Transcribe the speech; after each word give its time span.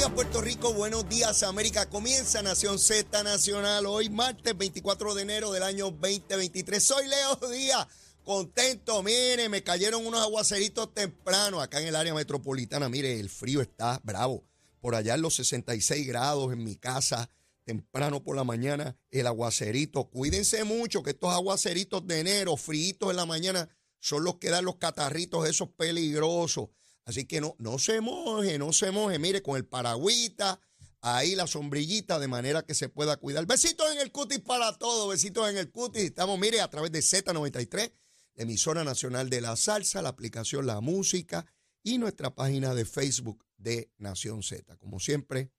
días 0.00 0.12
Puerto 0.14 0.40
Rico, 0.40 0.72
buenos 0.72 1.06
días 1.10 1.42
América. 1.42 1.84
Comienza 1.90 2.40
Nación 2.40 2.78
Z 2.78 3.22
Nacional 3.22 3.84
hoy 3.84 4.08
martes 4.08 4.56
24 4.56 5.14
de 5.14 5.20
enero 5.20 5.52
del 5.52 5.62
año 5.62 5.90
2023. 5.90 6.82
Soy 6.82 7.06
Leo 7.06 7.36
Díaz, 7.50 7.86
contento, 8.24 9.02
mire, 9.02 9.50
me 9.50 9.62
cayeron 9.62 10.06
unos 10.06 10.22
aguaceritos 10.22 10.94
temprano 10.94 11.60
acá 11.60 11.82
en 11.82 11.88
el 11.88 11.96
área 11.96 12.14
metropolitana. 12.14 12.88
Mire, 12.88 13.20
el 13.20 13.28
frío 13.28 13.60
está 13.60 14.00
bravo. 14.02 14.42
Por 14.80 14.94
allá 14.94 15.16
en 15.16 15.20
los 15.20 15.34
66 15.34 16.06
grados 16.06 16.50
en 16.50 16.64
mi 16.64 16.76
casa, 16.76 17.28
temprano 17.64 18.22
por 18.24 18.36
la 18.36 18.44
mañana, 18.44 18.96
el 19.10 19.26
aguacerito. 19.26 20.08
Cuídense 20.08 20.64
mucho 20.64 21.02
que 21.02 21.10
estos 21.10 21.34
aguaceritos 21.34 22.06
de 22.06 22.20
enero, 22.20 22.56
fríitos 22.56 23.10
en 23.10 23.16
la 23.16 23.26
mañana, 23.26 23.68
son 23.98 24.24
los 24.24 24.36
que 24.36 24.48
dan 24.48 24.64
los 24.64 24.76
catarritos 24.76 25.46
esos 25.46 25.68
peligrosos. 25.68 26.70
Así 27.10 27.24
que 27.24 27.40
no, 27.40 27.56
no 27.58 27.80
se 27.80 28.00
moje, 28.00 28.56
no 28.56 28.72
se 28.72 28.92
moje. 28.92 29.18
Mire, 29.18 29.42
con 29.42 29.56
el 29.56 29.66
paragüita, 29.66 30.60
ahí 31.00 31.34
la 31.34 31.48
sombrillita, 31.48 32.20
de 32.20 32.28
manera 32.28 32.64
que 32.64 32.74
se 32.74 32.88
pueda 32.88 33.16
cuidar. 33.16 33.46
Besitos 33.46 33.90
en 33.92 33.98
el 33.98 34.12
cutis 34.12 34.38
para 34.38 34.78
todos, 34.78 35.10
besitos 35.10 35.50
en 35.50 35.58
el 35.58 35.72
cutis. 35.72 36.04
Estamos, 36.04 36.38
mire, 36.38 36.60
a 36.60 36.70
través 36.70 36.92
de 36.92 37.00
Z93, 37.00 37.92
emisora 38.36 38.84
nacional 38.84 39.28
de 39.28 39.40
la 39.40 39.56
salsa, 39.56 40.02
la 40.02 40.10
aplicación 40.10 40.66
La 40.66 40.80
Música 40.80 41.46
y 41.82 41.98
nuestra 41.98 42.32
página 42.32 42.74
de 42.74 42.84
Facebook 42.84 43.44
de 43.56 43.90
Nación 43.98 44.44
Z. 44.44 44.76
Como 44.76 45.00
siempre, 45.00 45.50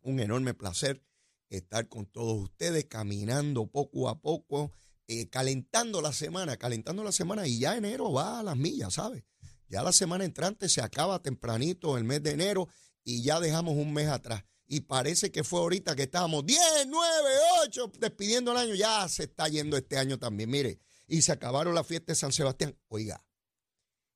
un 0.00 0.20
enorme 0.20 0.54
placer 0.54 1.04
estar 1.50 1.86
con 1.88 2.06
todos 2.06 2.42
ustedes, 2.42 2.86
caminando 2.86 3.66
poco 3.66 4.08
a 4.08 4.22
poco, 4.22 4.72
eh, 5.06 5.28
calentando 5.28 6.00
la 6.00 6.14
semana, 6.14 6.56
calentando 6.56 7.04
la 7.04 7.12
semana 7.12 7.46
y 7.46 7.58
ya 7.58 7.76
enero 7.76 8.10
va 8.10 8.40
a 8.40 8.42
las 8.42 8.56
millas, 8.56 8.94
¿sabes? 8.94 9.24
Ya 9.68 9.82
la 9.82 9.92
semana 9.92 10.24
entrante 10.24 10.68
se 10.68 10.80
acaba 10.80 11.22
tempranito 11.22 11.98
el 11.98 12.04
mes 12.04 12.22
de 12.22 12.30
enero 12.30 12.68
y 13.04 13.22
ya 13.22 13.38
dejamos 13.40 13.76
un 13.76 13.92
mes 13.92 14.08
atrás. 14.08 14.44
Y 14.66 14.80
parece 14.80 15.30
que 15.30 15.44
fue 15.44 15.60
ahorita 15.60 15.96
que 15.96 16.02
estábamos 16.04 16.44
10, 16.44 16.60
9, 16.88 17.30
8 17.66 17.92
despidiendo 17.98 18.52
el 18.52 18.58
año. 18.58 18.74
Ya 18.74 19.08
se 19.08 19.24
está 19.24 19.48
yendo 19.48 19.76
este 19.76 19.96
año 19.96 20.18
también. 20.18 20.50
Mire, 20.50 20.78
y 21.06 21.22
se 21.22 21.32
acabaron 21.32 21.74
las 21.74 21.86
fiestas 21.86 22.16
de 22.16 22.20
San 22.20 22.32
Sebastián. 22.32 22.78
Oiga, 22.88 23.24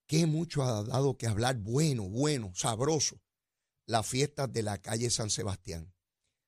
qué 0.07 0.27
mucho 0.27 0.63
ha 0.63 0.85
dado 0.85 1.17
que 1.17 1.27
hablar 1.27 1.57
bueno, 1.57 2.09
bueno, 2.09 2.53
sabroso. 2.55 3.21
Las 3.87 4.07
fiestas 4.07 4.53
de 4.53 4.63
la 4.63 4.81
calle 4.81 5.11
San 5.11 5.31
Sebastián. 5.31 5.95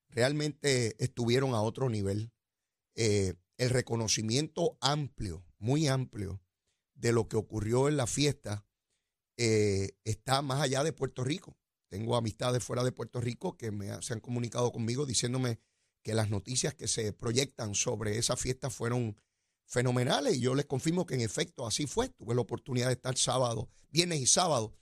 Realmente 0.09 1.03
estuvieron 1.03 1.53
a 1.53 1.61
otro 1.61 1.89
nivel. 1.89 2.31
Eh, 2.95 3.33
el 3.57 3.69
reconocimiento 3.69 4.77
amplio, 4.81 5.45
muy 5.57 5.87
amplio, 5.87 6.41
de 6.93 7.11
lo 7.11 7.27
que 7.27 7.37
ocurrió 7.37 7.87
en 7.87 7.97
la 7.97 8.07
fiesta 8.07 8.64
eh, 9.37 9.91
está 10.03 10.41
más 10.41 10.61
allá 10.61 10.83
de 10.83 10.93
Puerto 10.93 11.23
Rico. 11.23 11.57
Tengo 11.89 12.15
amistades 12.15 12.63
fuera 12.63 12.83
de 12.83 12.91
Puerto 12.91 13.21
Rico 13.21 13.57
que 13.57 13.71
me, 13.71 14.01
se 14.01 14.13
han 14.13 14.19
comunicado 14.19 14.71
conmigo 14.71 15.05
diciéndome 15.05 15.59
que 16.03 16.13
las 16.13 16.29
noticias 16.29 16.73
que 16.73 16.87
se 16.87 17.13
proyectan 17.13 17.73
sobre 17.75 18.17
esa 18.17 18.35
fiesta 18.35 18.69
fueron 18.69 19.17
fenomenales 19.65 20.35
y 20.35 20.41
yo 20.41 20.55
les 20.55 20.65
confirmo 20.65 21.05
que 21.05 21.15
en 21.15 21.21
efecto 21.21 21.65
así 21.65 21.87
fue. 21.87 22.09
Tuve 22.09 22.35
la 22.35 22.41
oportunidad 22.41 22.87
de 22.87 22.93
estar 22.93 23.17
sábado, 23.17 23.69
viernes 23.89 24.19
y 24.21 24.27
sábado 24.27 24.75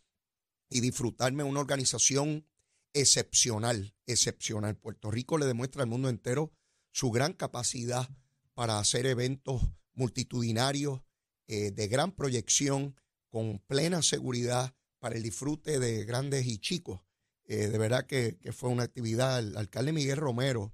y 0.70 0.82
disfrutarme 0.82 1.44
de 1.44 1.50
una 1.50 1.60
organización 1.60 2.48
excepcional, 2.94 3.96
excepcional. 4.06 4.76
Puerto 4.76 5.12
Rico 5.12 5.38
le 5.38 5.46
demuestra 5.46 5.84
al 5.84 5.90
mundo 5.90 6.10
entero 6.10 6.52
su 6.92 7.12
gran 7.12 7.34
capacidad 7.34 8.10
para 8.54 8.80
hacer 8.80 9.06
eventos 9.06 9.62
multitudinarios 9.94 11.02
eh, 11.48 11.72
de 11.72 11.88
gran 11.88 12.12
proyección 12.12 12.96
con 13.34 13.58
plena 13.66 14.04
seguridad 14.04 14.76
para 15.00 15.16
el 15.16 15.24
disfrute 15.24 15.80
de 15.80 16.06
grandes 16.06 16.46
y 16.46 16.60
chicos. 16.60 17.02
Eh, 17.46 17.68
de 17.68 17.78
verdad 17.80 18.06
que, 18.06 18.38
fue 18.52 18.70
una 18.70 18.84
actividad. 18.84 19.40
El 19.40 19.58
alcalde 19.58 19.92
Miguel 19.92 20.18
Romero. 20.18 20.72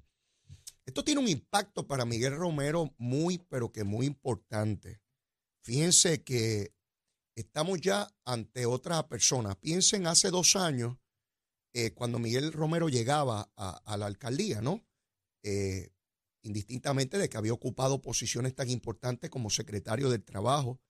Esto 0.85 1.05
tiene 1.05 1.21
un 1.21 1.29
impacto 1.29 1.88
para 1.88 2.03
Miguel 2.03 2.35
Romero 2.35 2.94
muy, 2.97 3.38
pero 3.38 3.72
que 3.72 3.85
muy 3.85 4.06
importante. 4.06 5.00
Fíjense 5.61 6.22
que 6.22 6.73
estamos 7.34 7.79
ya 7.79 8.09
ante 8.25 8.66
otra 8.66 9.07
persona. 9.07 9.55
Piensen 9.55 10.05
hace 10.05 10.29
dos 10.29 10.57
años, 10.57 10.97
eh, 11.72 11.91
cuando 11.91 12.19
Miguel 12.19 12.51
Romero 12.51 12.89
llegaba 12.89 13.53
a, 13.55 13.95
la 13.95 14.05
alcaldía, 14.05 14.59
¿no? 14.61 14.85
Eh, 15.44 15.94
indistintamente 16.41 17.19
de 17.19 17.29
que 17.29 17.38
había 17.38 17.53
ocupado 17.53 18.01
posiciones 18.01 18.53
tan 18.53 18.69
importantes 18.69 19.29
como 19.29 19.50
secretario 19.50 20.09
del 20.09 20.25
Trabajo, 20.25 20.81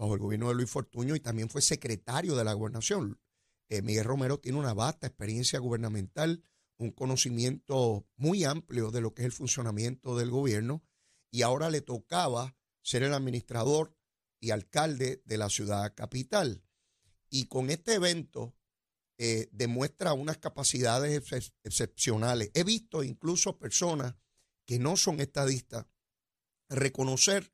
bajo 0.00 0.14
el 0.14 0.20
gobierno 0.20 0.48
de 0.48 0.54
Luis 0.54 0.70
Fortuño 0.70 1.14
y 1.14 1.20
también 1.20 1.50
fue 1.50 1.60
secretario 1.60 2.34
de 2.34 2.42
la 2.42 2.54
gobernación. 2.54 3.20
Eh, 3.68 3.82
Miguel 3.82 4.06
Romero 4.06 4.40
tiene 4.40 4.58
una 4.58 4.72
vasta 4.72 5.06
experiencia 5.06 5.58
gubernamental, 5.58 6.42
un 6.78 6.90
conocimiento 6.90 8.06
muy 8.16 8.44
amplio 8.44 8.90
de 8.90 9.02
lo 9.02 9.12
que 9.12 9.22
es 9.22 9.26
el 9.26 9.32
funcionamiento 9.32 10.16
del 10.16 10.30
gobierno 10.30 10.82
y 11.30 11.42
ahora 11.42 11.68
le 11.68 11.82
tocaba 11.82 12.56
ser 12.80 13.02
el 13.02 13.12
administrador 13.12 13.94
y 14.40 14.52
alcalde 14.52 15.20
de 15.26 15.36
la 15.36 15.50
ciudad 15.50 15.94
capital. 15.94 16.64
Y 17.28 17.44
con 17.48 17.68
este 17.68 17.92
evento 17.92 18.56
eh, 19.18 19.50
demuestra 19.52 20.14
unas 20.14 20.38
capacidades 20.38 21.30
excepcionales. 21.62 22.50
He 22.54 22.64
visto 22.64 23.04
incluso 23.04 23.58
personas 23.58 24.14
que 24.64 24.78
no 24.78 24.96
son 24.96 25.20
estadistas 25.20 25.84
reconocer 26.70 27.52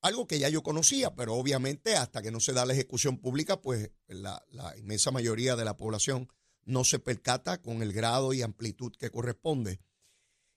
algo 0.00 0.26
que 0.26 0.38
ya 0.38 0.48
yo 0.48 0.62
conocía, 0.62 1.14
pero 1.14 1.34
obviamente 1.34 1.96
hasta 1.96 2.22
que 2.22 2.30
no 2.30 2.40
se 2.40 2.52
da 2.52 2.66
la 2.66 2.72
ejecución 2.72 3.18
pública, 3.18 3.60
pues 3.60 3.90
la, 4.06 4.44
inmensa 4.76 5.10
mayoría 5.10 5.56
de 5.56 5.64
la 5.64 5.76
población 5.76 6.28
no 6.64 6.84
se 6.84 6.98
percata 6.98 7.60
con 7.60 7.82
el 7.82 7.92
grado 7.92 8.32
y 8.32 8.42
amplitud 8.42 8.92
que 8.96 9.10
corresponde. 9.10 9.80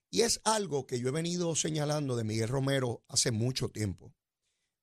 Y 0.09 0.21
es 0.21 0.41
algo 0.43 0.85
que 0.85 0.99
yo 0.99 1.07
he 1.07 1.11
venido 1.11 1.55
señalando 1.55 2.15
de 2.15 2.23
Miguel 2.23 2.49
Romero 2.49 3.03
hace 3.07 3.31
mucho 3.31 3.69
tiempo. 3.69 4.13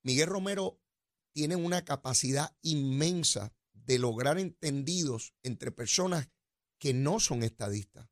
Miguel 0.02 0.28
Romero 0.28 0.80
tiene 1.32 1.54
una 1.54 1.84
capacidad 1.84 2.56
inmensa 2.62 3.52
de 3.74 3.98
lograr 3.98 4.38
entendidos 4.38 5.34
entre 5.42 5.70
personas 5.70 6.30
que 6.78 6.94
no 6.94 7.20
son 7.20 7.42
estadistas. 7.42 8.08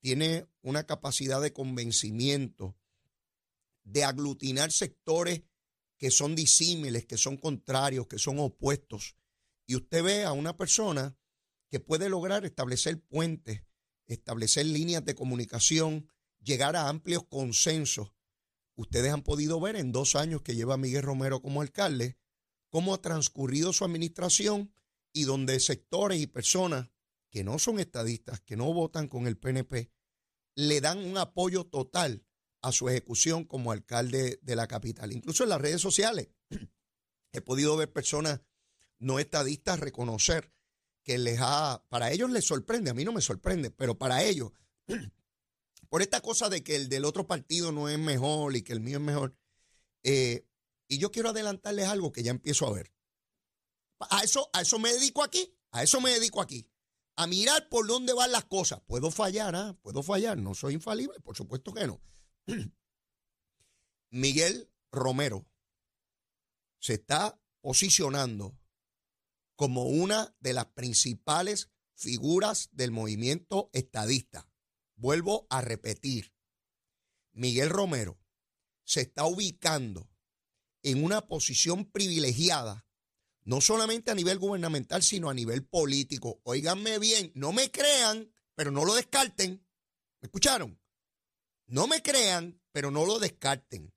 Tiene 0.00 0.46
una 0.60 0.84
capacidad 0.84 1.40
de 1.40 1.52
convencimiento, 1.52 2.76
de 3.84 4.04
aglutinar 4.04 4.72
sectores 4.72 5.42
que 6.02 6.10
son 6.10 6.34
disímiles, 6.34 7.06
que 7.06 7.16
son 7.16 7.36
contrarios, 7.36 8.08
que 8.08 8.18
son 8.18 8.40
opuestos. 8.40 9.14
Y 9.68 9.76
usted 9.76 10.02
ve 10.02 10.24
a 10.24 10.32
una 10.32 10.56
persona 10.56 11.16
que 11.70 11.78
puede 11.78 12.08
lograr 12.08 12.44
establecer 12.44 13.00
puentes, 13.00 13.62
establecer 14.08 14.66
líneas 14.66 15.04
de 15.04 15.14
comunicación, 15.14 16.08
llegar 16.40 16.74
a 16.74 16.88
amplios 16.88 17.22
consensos. 17.28 18.12
Ustedes 18.74 19.12
han 19.12 19.22
podido 19.22 19.60
ver 19.60 19.76
en 19.76 19.92
dos 19.92 20.16
años 20.16 20.42
que 20.42 20.56
lleva 20.56 20.76
Miguel 20.76 21.04
Romero 21.04 21.40
como 21.40 21.62
alcalde 21.62 22.18
cómo 22.68 22.94
ha 22.94 23.00
transcurrido 23.00 23.72
su 23.72 23.84
administración 23.84 24.74
y 25.12 25.22
donde 25.22 25.60
sectores 25.60 26.20
y 26.20 26.26
personas 26.26 26.90
que 27.30 27.44
no 27.44 27.60
son 27.60 27.78
estadistas, 27.78 28.40
que 28.40 28.56
no 28.56 28.72
votan 28.74 29.06
con 29.06 29.28
el 29.28 29.38
PNP, 29.38 29.92
le 30.56 30.80
dan 30.80 30.98
un 30.98 31.16
apoyo 31.16 31.62
total 31.62 32.26
a 32.62 32.72
su 32.72 32.88
ejecución 32.88 33.44
como 33.44 33.72
alcalde 33.72 34.38
de 34.42 34.56
la 34.56 34.68
capital. 34.68 35.12
Incluso 35.12 35.42
en 35.42 35.50
las 35.50 35.60
redes 35.60 35.80
sociales 35.80 36.28
he 37.32 37.40
podido 37.40 37.76
ver 37.76 37.92
personas 37.92 38.40
no 38.98 39.18
estadistas 39.18 39.80
reconocer 39.80 40.52
que 41.02 41.18
les 41.18 41.38
ha, 41.40 41.84
para 41.88 42.12
ellos 42.12 42.30
les 42.30 42.44
sorprende, 42.44 42.90
a 42.90 42.94
mí 42.94 43.04
no 43.04 43.12
me 43.12 43.20
sorprende, 43.20 43.70
pero 43.70 43.98
para 43.98 44.22
ellos, 44.22 44.52
por 45.88 46.00
esta 46.00 46.20
cosa 46.20 46.48
de 46.48 46.62
que 46.62 46.76
el 46.76 46.88
del 46.88 47.04
otro 47.04 47.26
partido 47.26 47.72
no 47.72 47.88
es 47.88 47.98
mejor 47.98 48.54
y 48.56 48.62
que 48.62 48.72
el 48.72 48.80
mío 48.80 48.98
es 48.98 49.04
mejor, 49.04 49.36
eh, 50.04 50.46
y 50.86 50.98
yo 50.98 51.10
quiero 51.10 51.30
adelantarles 51.30 51.88
algo 51.88 52.12
que 52.12 52.22
ya 52.22 52.30
empiezo 52.30 52.66
a 52.66 52.72
ver. 52.72 52.92
A 53.98 54.22
eso, 54.22 54.48
a 54.52 54.62
eso 54.62 54.78
me 54.78 54.92
dedico 54.92 55.22
aquí, 55.22 55.56
a 55.72 55.82
eso 55.82 56.00
me 56.00 56.10
dedico 56.10 56.40
aquí, 56.40 56.68
a 57.16 57.26
mirar 57.26 57.68
por 57.68 57.86
dónde 57.86 58.12
van 58.12 58.30
las 58.30 58.44
cosas. 58.44 58.80
Puedo 58.86 59.10
fallar, 59.10 59.56
¿ah? 59.56 59.76
Puedo 59.82 60.02
fallar, 60.02 60.38
no 60.38 60.54
soy 60.54 60.74
infalible, 60.74 61.18
por 61.20 61.36
supuesto 61.36 61.72
que 61.72 61.86
no. 61.86 62.00
Miguel 64.10 64.70
Romero 64.90 65.46
se 66.78 66.94
está 66.94 67.40
posicionando 67.60 68.58
como 69.54 69.84
una 69.84 70.34
de 70.40 70.52
las 70.52 70.66
principales 70.66 71.70
figuras 71.94 72.68
del 72.72 72.90
movimiento 72.90 73.70
estadista. 73.72 74.50
Vuelvo 74.96 75.46
a 75.50 75.60
repetir, 75.60 76.34
Miguel 77.32 77.70
Romero 77.70 78.18
se 78.84 79.02
está 79.02 79.24
ubicando 79.24 80.10
en 80.82 81.04
una 81.04 81.28
posición 81.28 81.84
privilegiada, 81.84 82.86
no 83.44 83.60
solamente 83.60 84.10
a 84.10 84.14
nivel 84.16 84.38
gubernamental, 84.38 85.02
sino 85.02 85.30
a 85.30 85.34
nivel 85.34 85.64
político. 85.64 86.40
Óiganme 86.42 86.98
bien, 86.98 87.30
no 87.34 87.52
me 87.52 87.70
crean, 87.70 88.32
pero 88.56 88.72
no 88.72 88.84
lo 88.84 88.94
descarten. 88.94 89.64
¿Me 90.20 90.26
escucharon? 90.26 90.81
No 91.72 91.86
me 91.86 92.02
crean, 92.02 92.60
pero 92.72 92.90
no 92.90 93.06
lo 93.06 93.18
descarten. 93.18 93.94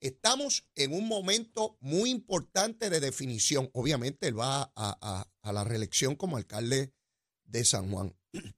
Estamos 0.00 0.70
en 0.76 0.92
un 0.92 1.08
momento 1.08 1.76
muy 1.80 2.10
importante 2.10 2.90
de 2.90 3.00
definición. 3.00 3.68
Obviamente 3.74 4.28
él 4.28 4.38
va 4.38 4.72
a, 4.76 5.26
la 5.42 5.64
reelección 5.64 6.14
como 6.14 6.36
alcalde 6.36 6.94
de 7.42 7.64
San 7.64 7.90
Juan. 7.90 8.16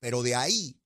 Pero 0.00 0.24
de 0.24 0.34
ahí, 0.34 0.82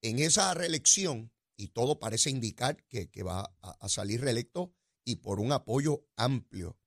en 0.00 0.18
esa 0.18 0.54
reelección, 0.54 1.30
y 1.58 1.68
todo 1.68 1.98
parece 1.98 2.30
indicar 2.30 2.82
que, 2.86 3.22
va 3.22 3.54
a, 3.60 3.88
salir 3.90 4.22
reelecto 4.22 4.72
y 5.04 5.16
por 5.16 5.40
un 5.40 5.52
apoyo 5.52 6.06
amplio, 6.16 6.78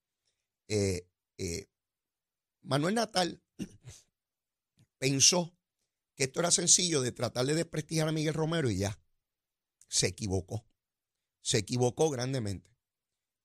eh, 0.68 1.08
eh, 1.38 1.70
Manuel 2.64 2.96
Natal 2.96 3.40
pensó 4.98 5.59
que 6.20 6.26
esto 6.26 6.42
era 6.42 6.52
sencillo 6.52 7.02
de 7.02 7.14
tratar 7.14 7.46
de 7.46 7.56
desprestigiar 7.56 8.10
a 8.10 8.12
Miguel 8.12 8.34
Romero 8.34 8.70
y 8.70 8.80
ya. 8.80 9.00
Se 9.88 10.08
equivocó. 10.08 10.68
Se 11.40 11.60
equivocó 11.60 12.10
grandemente. 12.10 12.78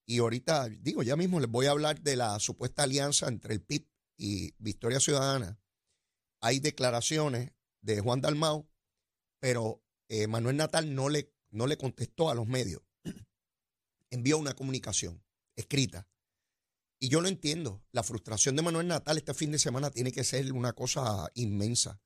Y 0.07 0.19
ahorita, 0.19 0.69
digo, 0.69 1.05
ya 1.05 1.15
mismo 1.15 1.39
les 1.39 1.49
voy 1.49 1.67
a 1.67 1.71
hablar 1.71 2.01
de 2.01 2.17
la 2.17 2.41
supuesta 2.41 2.83
alianza 2.83 3.29
entre 3.29 3.55
el 3.55 3.63
PIB 3.63 3.89
y 4.17 4.55
Victoria 4.59 4.99
Ciudadana. 4.99 5.61
Hay 6.41 6.59
declaraciones 6.59 7.53
de 7.81 8.01
Juan 8.01 8.21
Dalmau, 8.21 8.69
pero 9.39 9.85
eh, 10.09 10.27
Manuel 10.27 10.57
Natal 10.57 10.97
no 10.97 11.09
le, 11.09 11.33
no 11.51 11.69
le 11.69 11.79
contestó 11.79 12.29
a 12.29 12.35
los 12.35 12.49
medios. 12.49 12.83
Envió 14.11 14.37
una 14.37 14.55
comunicación 14.55 15.25
escrita. 15.55 16.09
Y 16.99 17.09
yo 17.09 17.21
lo 17.21 17.29
entiendo. 17.29 17.85
La 17.93 18.03
frustración 18.03 18.57
de 18.57 18.63
Manuel 18.63 18.89
Natal 18.89 19.17
este 19.17 19.33
fin 19.33 19.53
de 19.53 19.61
semana 19.61 19.93
tiene 19.93 20.11
que 20.11 20.25
ser 20.25 20.53
una 20.53 20.73
cosa 20.73 21.31
inmensa. 21.35 22.01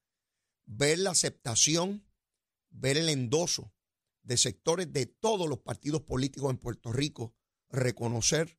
Ver 0.70 0.99
la 0.99 1.12
aceptación, 1.12 2.06
ver 2.69 2.99
el 2.99 3.09
endoso 3.09 3.73
de 4.23 4.37
sectores 4.37 4.93
de 4.93 5.06
todos 5.06 5.49
los 5.49 5.61
partidos 5.61 6.03
políticos 6.03 6.50
en 6.50 6.59
Puerto 6.59 6.93
Rico, 6.93 7.35
reconocer 7.70 8.59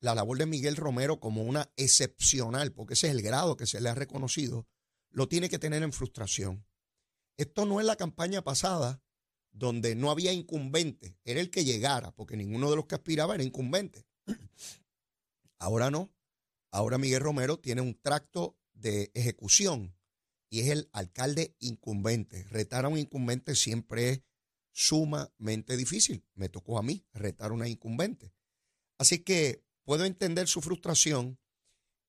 la 0.00 0.16
labor 0.16 0.38
de 0.38 0.46
Miguel 0.46 0.74
Romero 0.74 1.20
como 1.20 1.44
una 1.44 1.72
excepcional, 1.76 2.72
porque 2.72 2.94
ese 2.94 3.06
es 3.06 3.14
el 3.14 3.22
grado 3.22 3.56
que 3.56 3.66
se 3.66 3.80
le 3.80 3.88
ha 3.88 3.94
reconocido, 3.94 4.66
lo 5.10 5.28
tiene 5.28 5.48
que 5.48 5.60
tener 5.60 5.84
en 5.84 5.92
frustración. 5.92 6.66
Esto 7.36 7.66
no 7.66 7.78
es 7.78 7.86
la 7.86 7.94
campaña 7.94 8.42
pasada 8.42 9.00
donde 9.52 9.94
no 9.94 10.10
había 10.10 10.32
incumbente, 10.32 11.16
era 11.22 11.40
el 11.40 11.50
que 11.50 11.64
llegara, 11.64 12.10
porque 12.10 12.36
ninguno 12.36 12.68
de 12.68 12.76
los 12.76 12.86
que 12.86 12.96
aspiraba 12.96 13.36
era 13.36 13.44
incumbente. 13.44 14.08
Ahora 15.60 15.92
no, 15.92 16.12
ahora 16.72 16.98
Miguel 16.98 17.20
Romero 17.20 17.60
tiene 17.60 17.80
un 17.80 17.94
tracto 17.94 18.58
de 18.72 19.12
ejecución 19.14 19.96
y 20.54 20.60
es 20.60 20.68
el 20.68 20.88
alcalde 20.92 21.56
incumbente. 21.58 22.44
Retar 22.44 22.84
a 22.84 22.88
un 22.88 22.96
incumbente 22.96 23.56
siempre 23.56 24.10
es 24.10 24.22
sumamente 24.70 25.76
difícil. 25.76 26.24
Me 26.34 26.48
tocó 26.48 26.78
a 26.78 26.82
mí 26.84 27.04
retar 27.12 27.50
a 27.50 27.54
una 27.54 27.66
incumbente. 27.66 28.32
Así 28.96 29.18
que 29.18 29.64
puedo 29.82 30.04
entender 30.04 30.46
su 30.46 30.60
frustración 30.60 31.40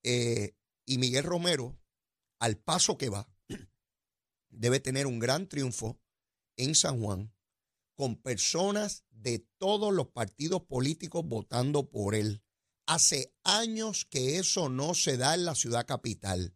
eh, 0.04 0.56
y 0.86 1.00
Miguel 1.00 1.24
Romero, 1.24 1.76
al 2.38 2.56
paso 2.56 3.00
que 3.00 3.10
va, 3.10 3.28
debe 4.50 4.80
tener 4.80 5.08
un 5.08 5.18
gran 5.18 5.50
triunfo 5.50 6.00
en 6.56 6.76
San 6.76 7.02
Juan 7.02 7.34
con 7.96 8.16
personas 8.16 9.06
de 9.10 9.40
todos 9.58 9.92
los 9.92 10.10
partidos 10.10 10.62
políticos 10.62 11.26
votando 11.26 11.90
por 11.90 12.14
él. 12.14 12.44
Hace 12.86 13.34
años 13.44 14.06
que 14.06 14.38
eso 14.38 14.70
no 14.70 14.94
se 14.94 15.18
da 15.18 15.34
en 15.34 15.46
la 15.46 15.56
ciudad 15.56 15.88
capital. 15.88 16.54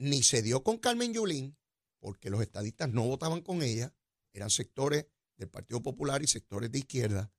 Ni 0.00 0.22
se 0.22 0.40
dio 0.40 0.64
con 0.64 0.78
Carmen 0.78 1.12
Yulín, 1.12 1.58
porque 1.98 2.30
los 2.30 2.40
estadistas 2.40 2.88
no 2.88 3.06
votaban 3.06 3.42
con 3.42 3.60
ella, 3.60 3.94
eran 4.32 4.48
sectores 4.48 5.04
del 5.36 5.50
Partido 5.50 5.82
Popular 5.82 6.22
y 6.22 6.26
sectores 6.26 6.72
de 6.72 6.78
izquierda, 6.78 7.30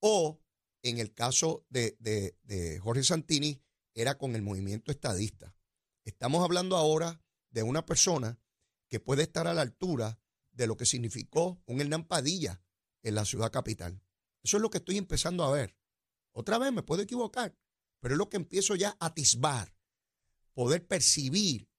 o 0.00 0.38
en 0.82 0.98
el 0.98 1.14
caso 1.14 1.64
de, 1.70 1.96
de 1.98 2.78
Jorge 2.80 3.02
Santini, 3.02 3.62
era 3.94 4.18
con 4.18 4.36
el 4.36 4.42
movimiento 4.42 4.92
estadista. 4.92 5.56
Estamos 6.04 6.44
hablando 6.44 6.76
ahora 6.76 7.22
de 7.48 7.62
una 7.62 7.86
persona 7.86 8.38
que 8.90 9.00
puede 9.00 9.22
estar 9.22 9.46
a 9.46 9.54
la 9.54 9.62
altura 9.62 10.20
de 10.52 10.66
lo 10.66 10.76
que 10.76 10.84
significó 10.84 11.62
un 11.64 11.80
Hernán 11.80 12.04
Padilla 12.04 12.62
en 13.02 13.14
la 13.14 13.24
ciudad 13.24 13.50
capital. 13.50 14.02
Eso 14.42 14.58
es 14.58 14.62
lo 14.62 14.68
que 14.68 14.78
estoy 14.78 14.98
empezando 14.98 15.44
a 15.44 15.50
ver. 15.50 15.74
Otra 16.32 16.58
vez 16.58 16.74
me 16.74 16.82
puedo 16.82 17.00
equivocar, 17.00 17.56
pero 18.00 18.12
es 18.12 18.18
lo 18.18 18.28
que 18.28 18.36
empiezo 18.36 18.74
ya 18.74 18.98
a 19.00 19.06
atisbar, 19.06 19.74
poder 20.52 20.86
percibir 20.86 21.70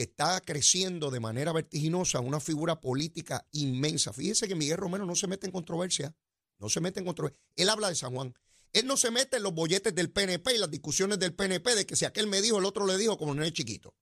que 0.00 0.04
está 0.04 0.40
creciendo 0.40 1.10
de 1.10 1.20
manera 1.20 1.52
vertiginosa 1.52 2.20
una 2.20 2.40
figura 2.40 2.80
política 2.80 3.46
inmensa. 3.52 4.14
Fíjese 4.14 4.48
que 4.48 4.54
Miguel 4.54 4.78
Romero 4.78 5.04
no 5.04 5.14
se 5.14 5.26
mete 5.26 5.44
en 5.44 5.52
controversia, 5.52 6.16
no 6.58 6.70
se 6.70 6.80
mete 6.80 7.00
en 7.00 7.04
controversia. 7.04 7.38
Él 7.54 7.68
habla 7.68 7.90
de 7.90 7.94
San 7.94 8.14
Juan. 8.14 8.34
Él 8.72 8.86
no 8.86 8.96
se 8.96 9.10
mete 9.10 9.36
en 9.36 9.42
los 9.42 9.52
bolletes 9.52 9.94
del 9.94 10.10
PNP 10.10 10.54
y 10.54 10.58
las 10.58 10.70
discusiones 10.70 11.18
del 11.18 11.34
PNP 11.34 11.74
de 11.74 11.84
que 11.84 11.96
si 11.96 12.06
aquel 12.06 12.28
me 12.28 12.40
dijo, 12.40 12.58
el 12.58 12.64
otro 12.64 12.86
le 12.86 12.96
dijo, 12.96 13.18
como 13.18 13.34
no 13.34 13.44
es 13.44 13.52
chiquito. 13.52 13.94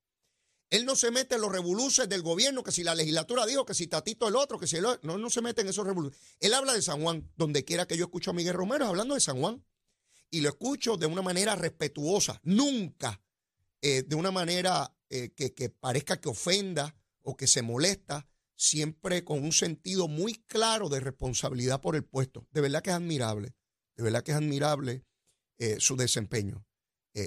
Él 0.70 0.84
no 0.84 0.94
se 0.94 1.10
mete 1.10 1.34
en 1.34 1.40
los 1.40 1.50
revoluces 1.50 2.08
del 2.08 2.22
gobierno, 2.22 2.62
que 2.62 2.70
si 2.70 2.84
la 2.84 2.94
legislatura 2.94 3.44
dijo, 3.44 3.66
que 3.66 3.74
si 3.74 3.88
Tatito 3.88 4.28
el 4.28 4.36
otro, 4.36 4.56
que 4.56 4.68
si 4.68 4.76
el 4.76 4.84
otro. 4.84 5.00
No, 5.02 5.18
no 5.18 5.30
se 5.30 5.42
mete 5.42 5.62
en 5.62 5.66
esos 5.66 5.84
revoluciones. 5.84 6.36
Él 6.38 6.54
habla 6.54 6.74
de 6.74 6.82
San 6.82 7.02
Juan, 7.02 7.28
donde 7.34 7.64
quiera 7.64 7.88
que 7.88 7.96
yo 7.96 8.04
escucho 8.04 8.30
a 8.30 8.34
Miguel 8.34 8.54
Romero 8.54 8.86
hablando 8.86 9.14
de 9.14 9.20
San 9.20 9.40
Juan. 9.40 9.64
Y 10.30 10.42
lo 10.42 10.48
escucho 10.48 10.96
de 10.96 11.06
una 11.06 11.22
manera 11.22 11.56
respetuosa, 11.56 12.40
nunca 12.44 13.20
eh, 13.82 14.04
de 14.06 14.14
una 14.14 14.30
manera 14.30 14.94
eh, 15.10 15.30
que, 15.30 15.70
parezca 15.70 16.20
que 16.20 16.28
ofenda 16.28 16.96
o 17.22 17.36
que 17.36 17.46
se 17.46 17.62
molesta, 17.62 18.28
siempre 18.56 19.24
con 19.24 19.42
un 19.42 19.52
sentido 19.52 20.08
muy 20.08 20.34
claro 20.34 20.88
de 20.88 21.00
responsabilidad 21.00 21.80
por 21.80 21.96
el 21.96 22.04
puesto. 22.04 22.46
De 22.50 22.60
verdad 22.60 22.82
que 22.82 22.90
es 22.90 22.96
admirable, 22.96 23.54
de 23.96 24.02
verdad 24.02 24.22
que 24.22 24.32
es 24.32 24.36
admirable 24.36 25.04
eh, 25.58 25.76
su 25.78 25.96
desempeño. 25.96 26.64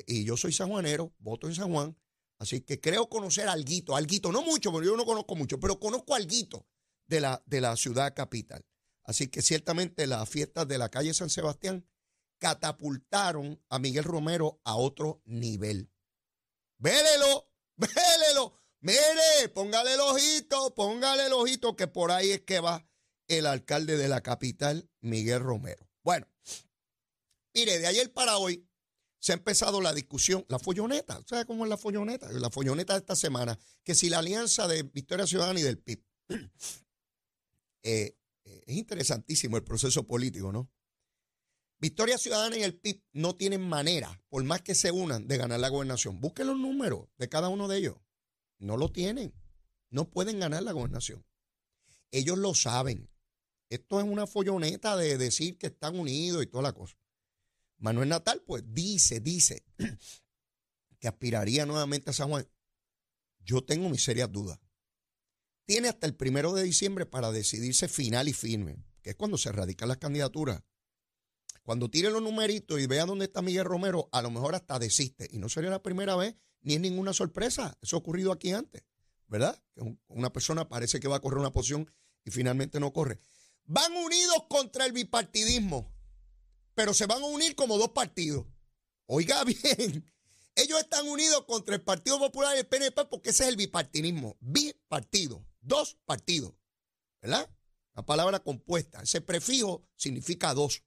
y 0.08 0.24
yo 0.24 0.38
soy 0.38 0.54
sanjuanero, 0.54 1.14
voto 1.20 1.48
en 1.48 1.56
San 1.56 1.72
Juan 1.72 1.98
Así 2.42 2.62
que 2.62 2.82
creo 2.82 3.08
conocer 3.08 3.48
alguito, 3.48 3.96
alguito, 3.96 4.32
no 4.32 4.42
mucho, 4.42 4.72
porque 4.72 4.88
yo 4.88 4.98
no 4.98 5.06
conozco 5.06 5.36
mucho, 5.36 5.60
pero 5.60 5.80
conozco 5.80 6.16
alguito 6.16 6.66
de 7.06 7.22
la, 7.22 7.44
de 7.46 7.62
la 7.62 7.78
ciudad 7.78 8.16
capital. 8.16 8.66
Así 9.04 9.28
que 9.28 9.44
ciertamente 9.44 10.08
las 10.08 10.28
fiestas 10.28 10.68
de 10.68 10.80
la 10.80 10.90
calle 10.90 11.14
San 11.14 11.30
Sebastián 11.30 11.88
catapultaron 12.40 13.64
a 13.70 13.78
Miguel 13.78 14.06
Romero 14.06 14.60
a 14.64 14.76
otro 14.76 15.22
nivel. 15.24 15.92
Vélelo, 16.80 17.51
vélelo, 17.76 18.54
mire, 18.80 19.50
póngale 19.54 19.94
el 19.94 20.00
ojito, 20.00 20.74
póngale 20.76 21.28
el 21.28 21.34
ojito, 21.34 21.76
que 21.76 21.88
por 21.88 22.12
ahí 22.12 22.32
es 22.32 22.42
que 22.42 22.60
va 22.60 22.86
el 23.28 23.46
alcalde 23.46 23.98
de 23.98 24.08
la 24.08 24.22
capital, 24.22 24.90
Miguel 25.00 25.42
Romero. 25.42 25.88
Bueno, 26.04 26.28
mire, 27.54 27.80
de 27.80 27.88
ayer 27.88 28.12
para 28.12 28.38
hoy 28.38 28.68
se 29.20 29.32
ha 29.34 29.36
empezado 29.36 29.82
la 29.82 29.94
discusión, 29.94 30.46
la 30.50 30.60
folloneta, 30.60 31.22
¿sabes 31.28 31.46
cómo 31.46 31.64
es 31.64 31.70
la 31.70 31.78
folloneta? 31.78 32.32
La 32.32 32.50
folloneta 32.50 32.94
de 32.94 33.00
esta 33.00 33.16
semana, 33.16 33.58
que 33.84 33.96
si 33.96 34.10
la 34.10 34.20
alianza 34.20 34.68
de 34.68 34.84
Victoria 34.84 35.28
Ciudadana 35.28 35.60
y 35.60 35.64
del 35.64 35.78
PIB. 35.78 36.04
Eh, 37.84 38.16
eh, 38.44 38.64
es 38.68 38.76
interesantísimo 38.76 39.58
el 39.58 39.64
proceso 39.64 40.06
político, 40.06 40.52
¿no? 40.52 40.70
Victoria 41.82 42.20
Ciudadana 42.20 42.58
y 42.58 42.62
el 42.62 42.80
PIB 42.80 43.02
no 43.12 43.36
tienen 43.36 43.68
manera, 43.68 44.22
por 44.30 44.44
más 44.44 44.62
que 44.62 44.76
se 44.76 44.92
unan, 44.92 45.28
de 45.28 45.38
ganar 45.38 45.60
la 45.60 45.70
gobernación. 45.70 46.22
Busquen 46.22 46.46
los 46.46 46.58
números 46.58 47.10
de 47.18 47.28
cada 47.28 47.50
uno 47.50 47.68
de 47.68 47.80
ellos. 47.80 47.96
No 48.60 48.78
lo 48.78 48.92
tienen. 48.92 49.34
No 49.90 50.08
pueden 50.12 50.40
ganar 50.40 50.62
la 50.62 50.74
gobernación. 50.74 51.26
Ellos 52.12 52.38
lo 52.38 52.54
saben. 52.54 53.10
Esto 53.68 54.00
es 54.00 54.06
una 54.06 54.28
folloneta 54.28 54.96
de 54.96 55.18
decir 55.18 55.58
que 55.58 55.68
están 55.68 55.98
unidos 55.98 56.44
y 56.44 56.46
toda 56.46 56.62
la 56.62 56.74
cosa. 56.74 56.96
Manuel 57.80 58.10
Natal, 58.10 58.44
pues 58.46 58.64
dice, 58.68 59.20
dice 59.20 59.66
que 61.00 61.08
aspiraría 61.08 61.66
nuevamente 61.66 62.12
a 62.12 62.14
San 62.14 62.30
Juan. 62.30 62.48
Yo 63.40 63.64
tengo 63.64 63.90
mis 63.90 64.04
serias 64.04 64.32
dudas. 64.32 64.60
Tiene 65.66 65.88
hasta 65.88 66.06
el 66.06 66.16
primero 66.16 66.54
de 66.54 66.62
diciembre 66.62 67.08
para 67.08 67.32
decidirse 67.32 67.88
final 67.88 68.28
y 68.28 68.34
firme, 68.34 68.86
que 69.02 69.12
es 69.12 69.16
cuando 69.16 69.40
se 69.40 69.52
radican 69.52 69.88
las 69.88 69.98
candidaturas. 69.98 70.62
Cuando 71.64 71.90
tire 71.90 72.10
los 72.10 72.22
numeritos 72.22 72.80
y 72.80 72.88
vea 72.88 73.06
dónde 73.06 73.26
está 73.26 73.42
Miguel 73.42 73.66
Romero, 73.66 74.10
a 74.12 74.22
lo 74.22 74.32
mejor 74.32 74.56
hasta 74.56 74.80
desiste. 74.80 75.28
Y 75.32 75.38
no 75.38 75.50
sería 75.50 75.70
la 75.70 75.84
primera 75.84 76.16
vez 76.16 76.36
ni 76.62 76.76
es 76.76 76.80
ninguna 76.80 77.14
sorpresa. 77.14 77.78
Eso 77.82 77.96
ha 77.96 78.00
ocurrido 78.00 78.32
aquí 78.32 78.52
antes, 78.52 78.84
¿verdad? 79.28 79.62
Que 79.74 79.98
una 80.08 80.34
persona 80.34 80.68
parece 80.68 81.00
que 81.00 81.08
va 81.08 81.18
a 81.18 81.22
correr 81.22 81.40
una 81.40 81.54
posición 81.54 81.92
y 82.24 82.32
finalmente 82.32 82.80
no 82.80 82.94
corre. 82.94 83.20
Van 83.66 83.94
unidos 83.94 84.46
contra 84.50 84.86
el 84.86 84.92
bipartidismo 84.92 85.92
pero 86.74 86.94
se 86.94 87.06
van 87.06 87.22
a 87.22 87.26
unir 87.26 87.56
como 87.56 87.78
dos 87.78 87.90
partidos. 87.90 88.46
Oiga 89.06 89.44
bien, 89.46 90.12
ellos 90.56 90.80
están 90.80 91.08
unidos 91.08 91.46
contra 91.46 91.76
el 91.76 91.82
Partido 91.82 92.20
Popular 92.20 92.56
y 92.56 92.60
el 92.60 92.68
PNP 92.68 93.06
porque 93.06 93.32
ese 93.32 93.44
es 93.44 93.50
el 93.50 93.56
bipartidismo. 93.56 94.38
Bipartido, 94.40 95.46
dos 95.60 95.98
partidos, 96.06 96.54
¿verdad? 97.22 97.50
La 97.94 98.06
palabra 98.06 98.40
compuesta, 98.40 99.02
ese 99.02 99.22
prefijo 99.22 99.86
significa 99.96 100.54
dos, 100.54 100.84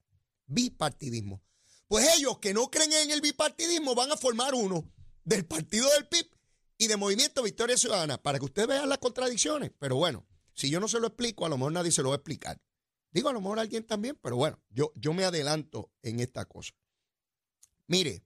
bipartidismo. 0.47 1.43
Pues 1.89 2.07
ellos 2.17 2.39
que 2.39 2.55
no 2.55 2.71
creen 2.71 2.93
en 2.93 3.11
el 3.11 3.21
bipartidismo 3.21 3.95
van 3.95 4.13
a 4.13 4.17
formar 4.17 4.55
uno 4.55 4.91
del 5.25 5.47
partido 5.47 5.91
del 5.93 6.09
PIB 6.09 6.31
y 6.79 6.87
de 6.89 6.97
Movimiento 6.97 7.43
Victoria 7.43 7.77
Ciudadana, 7.77 8.21
para 8.21 8.39
que 8.39 8.45
ustedes 8.45 8.69
vean 8.69 8.89
las 8.89 8.99
contradicciones. 8.99 9.71
Pero 9.79 9.97
bueno, 9.97 10.27
si 10.55 10.71
yo 10.71 10.81
no 10.81 10.89
se 10.89 11.01
lo 11.01 11.09
explico, 11.09 11.47
a 11.47 11.49
lo 11.49 11.57
mejor 11.57 11.73
nadie 11.73 11.93
se 11.93 12.03
lo 12.03 12.11
va 12.11 12.17
a 12.17 12.19
explicar. 12.19 12.61
Digo, 13.11 13.29
a 13.29 13.33
lo 13.33 13.41
mejor 13.41 13.61
alguien 13.61 13.87
también, 13.87 14.19
pero 14.21 14.37
bueno, 14.37 14.61
yo, 14.71 14.93
yo 14.97 15.13
me 15.15 15.25
adelanto 15.25 15.93
en 16.03 16.21
esta 16.21 16.47
cosa. 16.47 16.75
Mire, 17.87 18.25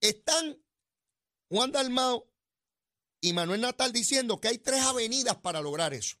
están 0.00 0.62
Juan 1.48 1.72
Dalmao 1.72 2.30
y 3.20 3.32
Manuel 3.32 3.60
Natal 3.60 3.92
diciendo 3.92 4.40
que 4.40 4.48
hay 4.48 4.58
tres 4.58 4.82
avenidas 4.82 5.36
para 5.38 5.60
lograr 5.60 5.94
eso. 5.94 6.16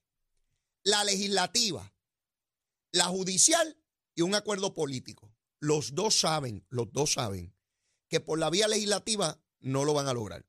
La 0.82 1.04
legislativa, 1.04 1.94
la 2.90 3.04
judicial 3.04 3.78
y 4.18 4.22
un 4.22 4.34
acuerdo 4.34 4.74
político. 4.74 5.32
Los 5.60 5.94
dos 5.94 6.18
saben, 6.18 6.66
los 6.70 6.92
dos 6.92 7.12
saben 7.12 7.54
que 8.08 8.18
por 8.18 8.40
la 8.40 8.50
vía 8.50 8.66
legislativa 8.66 9.40
no 9.60 9.84
lo 9.84 9.94
van 9.94 10.08
a 10.08 10.12
lograr. 10.12 10.44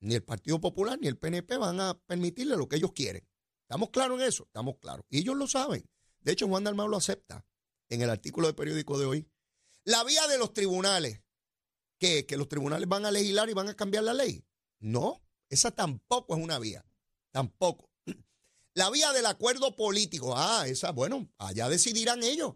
Ni 0.00 0.14
el 0.14 0.24
Partido 0.24 0.62
Popular 0.62 0.98
ni 0.98 1.08
el 1.08 1.18
PNP 1.18 1.58
van 1.58 1.78
a 1.80 2.00
permitirle 2.06 2.56
lo 2.56 2.66
que 2.66 2.76
ellos 2.76 2.92
quieren. 2.94 3.28
¿Estamos 3.64 3.90
claros 3.90 4.18
en 4.18 4.26
eso? 4.26 4.44
Estamos 4.44 4.76
claros. 4.78 5.04
Y 5.10 5.18
ellos 5.18 5.36
lo 5.36 5.46
saben. 5.46 5.86
De 6.20 6.32
hecho, 6.32 6.48
Juan 6.48 6.64
Dalmau 6.64 6.88
lo 6.88 6.96
acepta 6.96 7.46
en 7.90 8.00
el 8.00 8.08
artículo 8.08 8.46
del 8.46 8.56
periódico 8.56 8.98
de 8.98 9.04
hoy. 9.04 9.28
La 9.84 10.02
vía 10.02 10.26
de 10.26 10.38
los 10.38 10.54
tribunales. 10.54 11.20
¿Qué? 11.98 12.24
¿Que 12.24 12.38
los 12.38 12.48
tribunales 12.48 12.88
van 12.88 13.04
a 13.04 13.10
legislar 13.10 13.50
y 13.50 13.52
van 13.52 13.68
a 13.68 13.76
cambiar 13.76 14.04
la 14.04 14.14
ley? 14.14 14.42
No, 14.78 15.22
esa 15.50 15.70
tampoco 15.70 16.34
es 16.34 16.42
una 16.42 16.58
vía. 16.58 16.82
Tampoco. 17.30 17.90
La 18.74 18.90
vía 18.90 19.12
del 19.12 19.26
acuerdo 19.26 19.76
político. 19.76 20.34
Ah, 20.36 20.66
esa, 20.66 20.90
bueno, 20.90 21.30
allá 21.38 21.68
decidirán 21.68 22.24
ellos. 22.24 22.54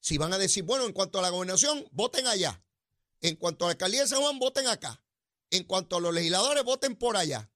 Si 0.00 0.16
van 0.16 0.32
a 0.32 0.38
decir, 0.38 0.62
bueno, 0.62 0.86
en 0.86 0.92
cuanto 0.92 1.18
a 1.18 1.22
la 1.22 1.30
gobernación, 1.30 1.84
voten 1.90 2.28
allá. 2.28 2.64
En 3.20 3.34
cuanto 3.34 3.64
a 3.64 3.68
la 3.68 3.72
alcaldía 3.72 4.02
de 4.02 4.08
San 4.08 4.20
Juan, 4.20 4.38
voten 4.38 4.68
acá. 4.68 5.04
En 5.50 5.64
cuanto 5.64 5.96
a 5.96 6.00
los 6.00 6.14
legisladores, 6.14 6.62
voten 6.62 6.94
por 6.94 7.16
allá. 7.16 7.50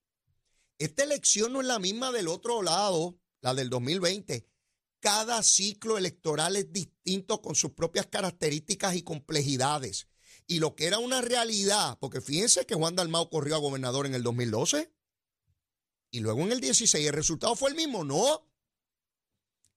Esta 0.78 1.04
elección 1.04 1.52
no 1.52 1.60
es 1.60 1.68
la 1.68 1.78
misma 1.78 2.10
del 2.10 2.26
otro 2.26 2.62
lado, 2.62 3.20
la 3.42 3.54
del 3.54 3.70
2020. 3.70 4.49
Cada 4.99 5.42
ciclo 5.44 5.99
electoral 5.99 6.56
es 6.56 6.72
distinto 6.72 7.40
con 7.40 7.54
sus 7.54 7.72
propias 7.72 8.06
características 8.06 8.96
y 8.96 9.02
complejidades. 9.02 10.08
Y 10.49 10.58
lo 10.58 10.75
que 10.75 10.87
era 10.87 10.99
una 10.99 11.20
realidad, 11.20 11.96
porque 12.00 12.20
fíjense 12.20 12.66
que 12.66 12.75
Juan 12.75 12.96
Dalmau 12.96 13.30
corrió 13.30 13.54
a 13.54 13.58
gobernador 13.58 14.06
en 14.06 14.14
el 14.16 14.25
2012 14.25 14.92
y 16.11 16.21
luego 16.21 16.43
en 16.43 16.52
el 16.52 16.61
16 16.61 17.07
el 17.07 17.12
resultado 17.12 17.55
fue 17.55 17.71
el 17.71 17.76
mismo, 17.76 18.05
no. 18.05 18.47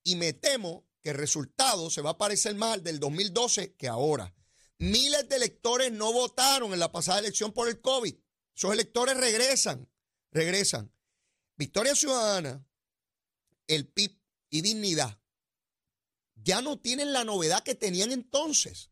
Y 0.03 0.15
me 0.15 0.33
temo 0.33 0.87
que 1.01 1.11
el 1.11 1.17
resultado 1.17 1.89
se 1.89 2.01
va 2.01 2.11
a 2.11 2.17
parecer 2.17 2.55
más 2.55 2.73
al 2.73 2.83
del 2.83 2.99
2012 2.99 3.75
que 3.75 3.87
ahora. 3.87 4.33
Miles 4.79 5.29
de 5.29 5.35
electores 5.35 5.91
no 5.91 6.11
votaron 6.11 6.73
en 6.73 6.79
la 6.79 6.91
pasada 6.91 7.19
elección 7.19 7.53
por 7.53 7.69
el 7.69 7.79
COVID. 7.79 8.15
Esos 8.55 8.73
electores 8.73 9.15
regresan, 9.17 9.89
regresan. 10.31 10.91
Victoria 11.55 11.95
Ciudadana, 11.95 12.65
el 13.67 13.87
PIB 13.87 14.19
y 14.49 14.61
Dignidad 14.61 15.19
ya 16.35 16.61
no 16.61 16.77
tienen 16.79 17.13
la 17.13 17.23
novedad 17.23 17.63
que 17.63 17.75
tenían 17.75 18.11
entonces. 18.11 18.91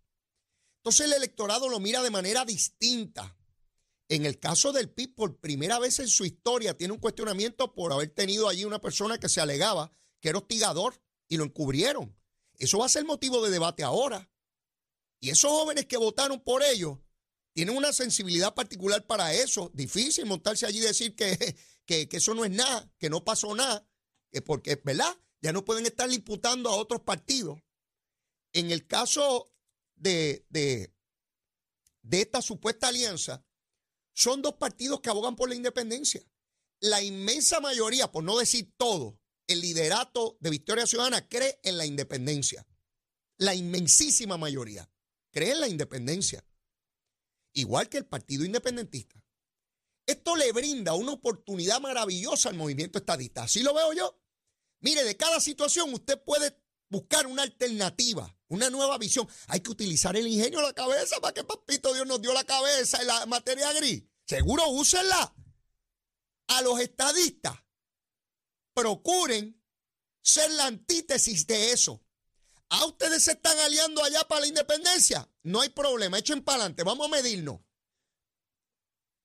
Entonces 0.77 1.07
el 1.07 1.13
electorado 1.13 1.69
lo 1.69 1.79
mira 1.79 2.01
de 2.01 2.10
manera 2.10 2.45
distinta. 2.45 3.38
En 4.11 4.25
el 4.25 4.39
caso 4.39 4.73
del 4.73 4.89
PIB, 4.89 5.15
por 5.15 5.39
primera 5.39 5.79
vez 5.79 5.99
en 5.99 6.09
su 6.09 6.25
historia, 6.25 6.75
tiene 6.75 6.93
un 6.93 6.99
cuestionamiento 6.99 7.73
por 7.73 7.93
haber 7.93 8.09
tenido 8.09 8.49
allí 8.49 8.65
una 8.65 8.81
persona 8.81 9.17
que 9.17 9.29
se 9.29 9.39
alegaba 9.39 9.93
que 10.19 10.27
era 10.27 10.37
hostigador 10.37 11.01
y 11.29 11.37
lo 11.37 11.45
encubrieron. 11.45 12.13
Eso 12.55 12.79
va 12.79 12.87
a 12.87 12.89
ser 12.89 13.05
motivo 13.05 13.41
de 13.41 13.51
debate 13.51 13.83
ahora. 13.83 14.29
Y 15.21 15.29
esos 15.29 15.49
jóvenes 15.49 15.85
que 15.85 15.95
votaron 15.95 16.41
por 16.41 16.61
ellos 16.61 16.97
tienen 17.53 17.77
una 17.77 17.93
sensibilidad 17.93 18.53
particular 18.53 19.07
para 19.07 19.33
eso. 19.33 19.71
Difícil 19.73 20.25
montarse 20.25 20.65
allí 20.65 20.79
y 20.79 20.81
decir 20.81 21.15
que, 21.15 21.55
que, 21.85 22.09
eso 22.11 22.33
no 22.33 22.43
es 22.43 22.51
nada, 22.51 22.91
que 22.97 23.09
no 23.09 23.23
pasó 23.23 23.55
nada, 23.55 23.87
porque, 24.45 24.75
¿verdad? 24.83 25.17
Ya 25.39 25.53
no 25.53 25.63
pueden 25.63 25.85
estar 25.85 26.11
imputando 26.11 26.69
a 26.69 26.75
otros 26.75 26.99
partidos. 27.03 27.61
En 28.51 28.71
el 28.71 28.85
caso 28.87 29.53
de, 29.95 30.45
de, 30.49 30.93
de 32.01 32.21
esta 32.21 32.41
supuesta 32.41 32.89
alianza, 32.89 33.45
son 34.13 34.41
dos 34.41 34.55
partidos 34.55 35.01
que 35.01 35.09
abogan 35.09 35.35
por 35.35 35.49
la 35.49 35.55
independencia. 35.55 36.21
La 36.79 37.01
inmensa 37.01 37.59
mayoría, 37.59 38.11
por 38.11 38.23
no 38.23 38.37
decir 38.37 38.73
todo, 38.77 39.19
el 39.47 39.61
liderato 39.61 40.37
de 40.39 40.49
Victoria 40.49 40.87
Ciudadana 40.87 41.27
cree 41.27 41.59
en 41.63 41.77
la 41.77 41.85
independencia. 41.85 42.65
La 43.37 43.55
inmensísima 43.55 44.37
mayoría 44.37 44.89
cree 45.31 45.51
en 45.51 45.59
la 45.59 45.67
independencia. 45.67 46.45
Igual 47.53 47.89
que 47.89 47.97
el 47.97 48.05
Partido 48.05 48.45
Independentista. 48.45 49.23
Esto 50.05 50.35
le 50.35 50.51
brinda 50.51 50.93
una 50.93 51.13
oportunidad 51.13 51.79
maravillosa 51.79 52.49
al 52.49 52.55
movimiento 52.55 52.99
estadista. 52.99 53.43
Así 53.43 53.61
lo 53.61 53.73
veo 53.73 53.93
yo. 53.93 54.21
Mire, 54.79 55.03
de 55.03 55.15
cada 55.15 55.39
situación 55.39 55.93
usted 55.93 56.21
puede 56.23 56.57
buscar 56.89 57.27
una 57.27 57.43
alternativa, 57.43 58.35
una 58.51 58.70
nueva 58.70 58.98
visión. 58.98 59.27
Hay 59.48 59.62
que 59.62 59.72
utilizar 59.72 60.15
el 60.15 60.27
ingenio 60.27 60.60
de 60.60 60.65
la 60.65 60.74
cabeza 60.74 61.20
para 61.22 61.34
que 61.34 61.43
papito 61.43 61.93
Dios 61.93 62.05
nos 62.05 62.22
dio 62.22 62.34
la 62.34 62.43
cabeza 62.43 63.00
en 63.00 63.08
la 63.08 63.25
materia 63.25 63.72
gris. 63.74 64.03
Seguro 64.25 64.67
úsenla. 64.70 65.34
A 66.48 66.62
los 66.62 66.79
estadistas 66.81 67.58
procuren 68.74 69.58
ser 70.22 70.51
la 70.51 70.65
antítesis 70.65 71.48
de 71.48 71.72
eso. 71.72 72.03
¿A 72.70 72.79
¿Ah, 72.79 72.86
ustedes 72.86 73.24
se 73.24 73.31
están 73.31 73.58
aliando 73.60 74.03
allá 74.03 74.22
para 74.27 74.41
la 74.41 74.48
independencia? 74.48 75.29
No 75.43 75.62
hay 75.62 75.70
problema, 75.70 76.17
echen 76.17 76.43
para 76.43 76.58
adelante, 76.58 76.84
vamos 76.84 77.08
a 77.08 77.10
medirnos. 77.10 77.62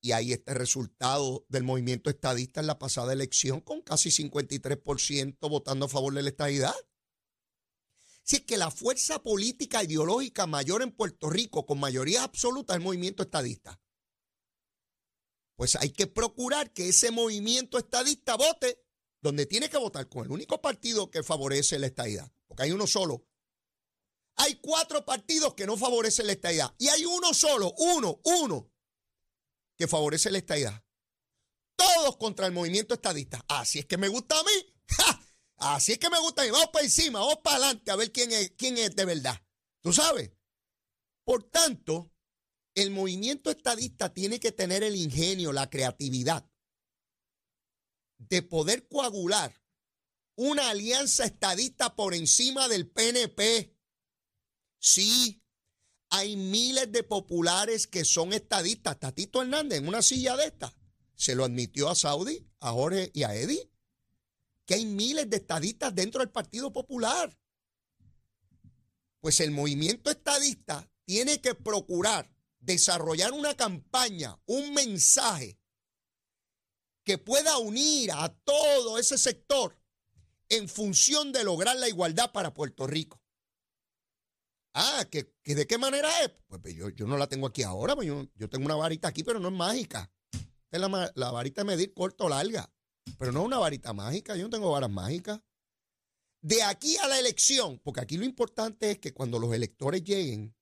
Y 0.01 0.13
ahí 0.13 0.31
está 0.31 0.53
el 0.53 0.59
resultado 0.59 1.45
del 1.49 1.63
movimiento 1.63 2.09
estadista 2.09 2.61
en 2.61 2.67
la 2.67 2.79
pasada 2.79 3.11
elección, 3.11 3.59
con 3.59 3.81
casi 3.81 4.09
53% 4.09 5.49
votando 5.49 5.85
a 5.85 5.89
favor 5.89 6.13
de 6.13 6.23
la 6.23 6.29
estadidad. 6.29 6.75
Si 8.27 8.35
es 8.35 8.41
que 8.41 8.57
la 8.57 8.71
fuerza 8.71 9.23
política 9.23 9.81
ideológica 9.81 10.47
mayor 10.47 10.81
en 10.81 10.91
Puerto 10.91 11.29
Rico, 11.29 11.65
con 11.65 11.79
mayoría 11.79 12.23
absoluta, 12.23 12.73
es 12.73 12.77
el 12.79 12.83
movimiento 12.83 13.23
estadista. 13.23 13.79
Pues 15.55 15.77
hay 15.77 15.91
que 15.91 16.07
procurar 16.07 16.73
que 16.73 16.89
ese 16.89 17.09
movimiento 17.09 17.77
estadista 17.77 18.35
vote 18.35 18.83
donde 19.21 19.45
tiene 19.45 19.69
que 19.69 19.77
votar 19.77 20.09
con 20.09 20.25
el 20.25 20.31
único 20.31 20.59
partido 20.61 21.09
que 21.09 21.23
favorece 21.23 21.79
la 21.79 21.87
estadidad, 21.87 22.29
porque 22.47 22.63
hay 22.63 22.71
uno 22.73 22.85
solo. 22.85 23.25
Hay 24.35 24.55
cuatro 24.55 25.05
partidos 25.05 25.53
que 25.53 25.65
no 25.65 25.77
favorecen 25.77 26.27
la 26.27 26.33
estadidad 26.33 26.75
y 26.77 26.89
hay 26.89 27.05
uno 27.05 27.33
solo, 27.33 27.73
uno, 27.77 28.19
uno, 28.25 28.69
que 29.77 29.87
favorece 29.87 30.29
la 30.31 30.39
estadidad. 30.39 30.83
Todos 31.77 32.17
contra 32.17 32.45
el 32.45 32.51
movimiento 32.51 32.93
estadista. 32.93 33.41
Así 33.47 33.79
es 33.79 33.85
que 33.85 33.97
me 33.97 34.09
gusta 34.09 34.37
a 34.37 34.43
mí. 34.43 34.75
Así 35.57 35.93
es 35.93 35.99
que 35.99 36.09
me 36.09 36.19
gusta. 36.19 36.43
Vamos 36.51 36.69
para 36.71 36.85
encima, 36.85 37.19
vamos 37.19 37.39
para 37.43 37.57
adelante 37.57 37.91
a 37.91 37.95
ver 37.95 38.11
quién 38.11 38.31
es, 38.31 38.51
quién 38.57 38.77
es 38.77 38.95
de 38.95 39.05
verdad. 39.05 39.41
¿Tú 39.81 39.93
sabes? 39.93 40.31
Por 41.23 41.43
tanto, 41.43 42.11
el 42.75 42.91
movimiento 42.91 43.49
estadista 43.49 44.13
tiene 44.13 44.39
que 44.39 44.51
tener 44.51 44.83
el 44.83 44.95
ingenio, 44.95 45.51
la 45.51 45.69
creatividad 45.69 46.49
de 48.17 48.41
poder 48.41 48.87
coagular 48.87 49.53
una 50.37 50.69
alianza 50.69 51.25
estadista 51.25 51.95
por 51.95 52.13
encima 52.13 52.67
del 52.69 52.87
PNP. 52.87 53.75
Sí, 54.79 55.43
hay 56.09 56.37
miles 56.37 56.91
de 56.91 57.03
populares 57.03 57.87
que 57.87 58.05
son 58.05 58.31
estadistas. 58.33 58.99
Tatito 58.99 59.41
Hernández 59.41 59.79
en 59.79 59.87
una 59.87 60.01
silla 60.01 60.37
de 60.37 60.45
esta 60.45 60.73
se 61.15 61.33
lo 61.33 61.43
admitió 61.43 61.89
a 61.89 61.95
Saudi, 61.95 62.47
a 62.59 62.71
Jorge 62.71 63.09
y 63.13 63.23
a 63.23 63.33
Eddie, 63.33 63.71
que 64.67 64.75
hay 64.75 64.85
miles 64.85 65.29
de 65.29 65.37
estadistas 65.37 65.95
dentro 65.95 66.19
del 66.19 66.29
Partido 66.29 66.71
Popular. 66.71 67.35
Pues 69.21 69.39
el 69.39 69.51
movimiento 69.51 70.11
estadista 70.11 70.87
tiene 71.05 71.41
que 71.41 71.55
procurar 71.55 72.29
desarrollar 72.59 73.31
una 73.31 73.55
campaña, 73.55 74.37
un 74.45 74.73
mensaje 74.73 75.57
que 77.05 77.17
pueda 77.17 77.57
unir 77.57 78.11
a 78.11 78.27
todo 78.43 78.99
ese 78.99 79.17
sector 79.17 79.79
en 80.49 80.67
función 80.67 81.31
de 81.31 81.45
lograr 81.45 81.77
la 81.77 81.87
igualdad 81.87 82.33
para 82.33 82.53
Puerto 82.53 82.85
Rico. 82.85 83.21
Ah, 84.73 85.05
¿que, 85.09 85.33
de 85.45 85.65
qué 85.65 85.77
manera 85.77 86.09
es? 86.23 86.31
Pues, 86.47 86.61
pues 86.61 86.75
yo, 86.75 87.07
no 87.07 87.17
la 87.17 87.27
tengo 87.27 87.47
aquí 87.47 87.63
ahora, 87.63 87.95
pues 87.95 88.07
yo, 88.07 88.49
tengo 88.49 88.65
una 88.65 88.75
varita 88.75 89.07
aquí, 89.07 89.23
pero 89.23 89.39
no 89.39 89.47
es 89.47 89.53
mágica. 89.53 90.11
Es 90.69 90.79
la, 90.81 91.11
la 91.15 91.31
varita 91.31 91.61
de 91.61 91.65
medir 91.65 91.93
corto 91.93 92.25
o 92.25 92.29
larga, 92.29 92.69
pero 93.17 93.31
no 93.31 93.43
una 93.43 93.57
varita 93.57 93.93
mágica, 93.93 94.35
yo 94.35 94.43
no 94.43 94.49
tengo 94.49 94.71
varas 94.71 94.89
mágicas. 94.89 95.41
De 96.41 96.63
aquí 96.63 96.97
a 96.97 97.07
la 97.07 97.19
elección, 97.19 97.79
porque 97.79 98.01
aquí 98.01 98.17
lo 98.17 98.25
importante 98.25 98.91
es 98.91 98.99
que 98.99 99.13
cuando 99.13 99.39
los 99.39 99.53
electores 99.53 100.03
lleguen 100.03 100.55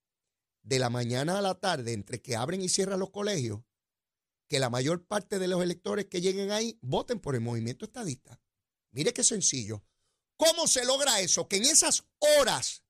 de 0.63 0.79
la 0.79 0.89
mañana 0.89 1.37
a 1.37 1.41
la 1.41 1.55
tarde, 1.55 1.93
entre 1.93 2.21
que 2.21 2.35
abren 2.35 2.61
y 2.61 2.69
cierran 2.69 2.99
los 2.99 3.11
colegios, 3.11 3.61
que 4.47 4.59
la 4.59 4.69
mayor 4.69 5.05
parte 5.05 5.39
de 5.39 5.47
los 5.47 5.61
electores 5.61 6.05
que 6.05 6.21
lleguen 6.21 6.51
ahí 6.51 6.77
voten 6.81 7.19
por 7.19 7.35
el 7.35 7.41
movimiento 7.41 7.85
estadista. 7.85 8.39
Mire 8.91 9.13
qué 9.13 9.23
sencillo. 9.23 9.83
¿Cómo 10.37 10.67
se 10.67 10.85
logra 10.85 11.19
eso? 11.19 11.47
Que 11.47 11.57
en 11.57 11.63
esas 11.63 12.05
horas 12.19 12.83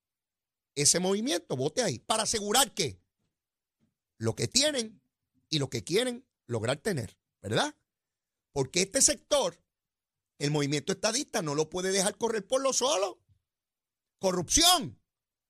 ese 0.76 1.00
movimiento 1.00 1.56
vote 1.56 1.82
ahí 1.82 2.00
para 2.00 2.24
asegurar 2.24 2.74
que 2.74 3.00
lo 4.18 4.36
que 4.36 4.48
tienen 4.48 5.02
y 5.50 5.60
lo 5.60 5.70
que 5.70 5.84
quieren 5.84 6.28
lograr 6.48 6.78
tener, 6.78 7.18
¿verdad? 7.42 7.76
Porque 8.56 8.84
este 8.84 9.02
sector, 9.02 9.62
el 10.40 10.50
movimiento 10.50 10.94
estadista, 10.94 11.42
no 11.42 11.56
lo 11.56 11.70
puede 11.70 11.92
dejar 11.92 12.18
correr 12.18 12.48
por 12.48 12.62
lo 12.62 12.72
solo. 12.72 13.22
Corrupción. 14.18 14.98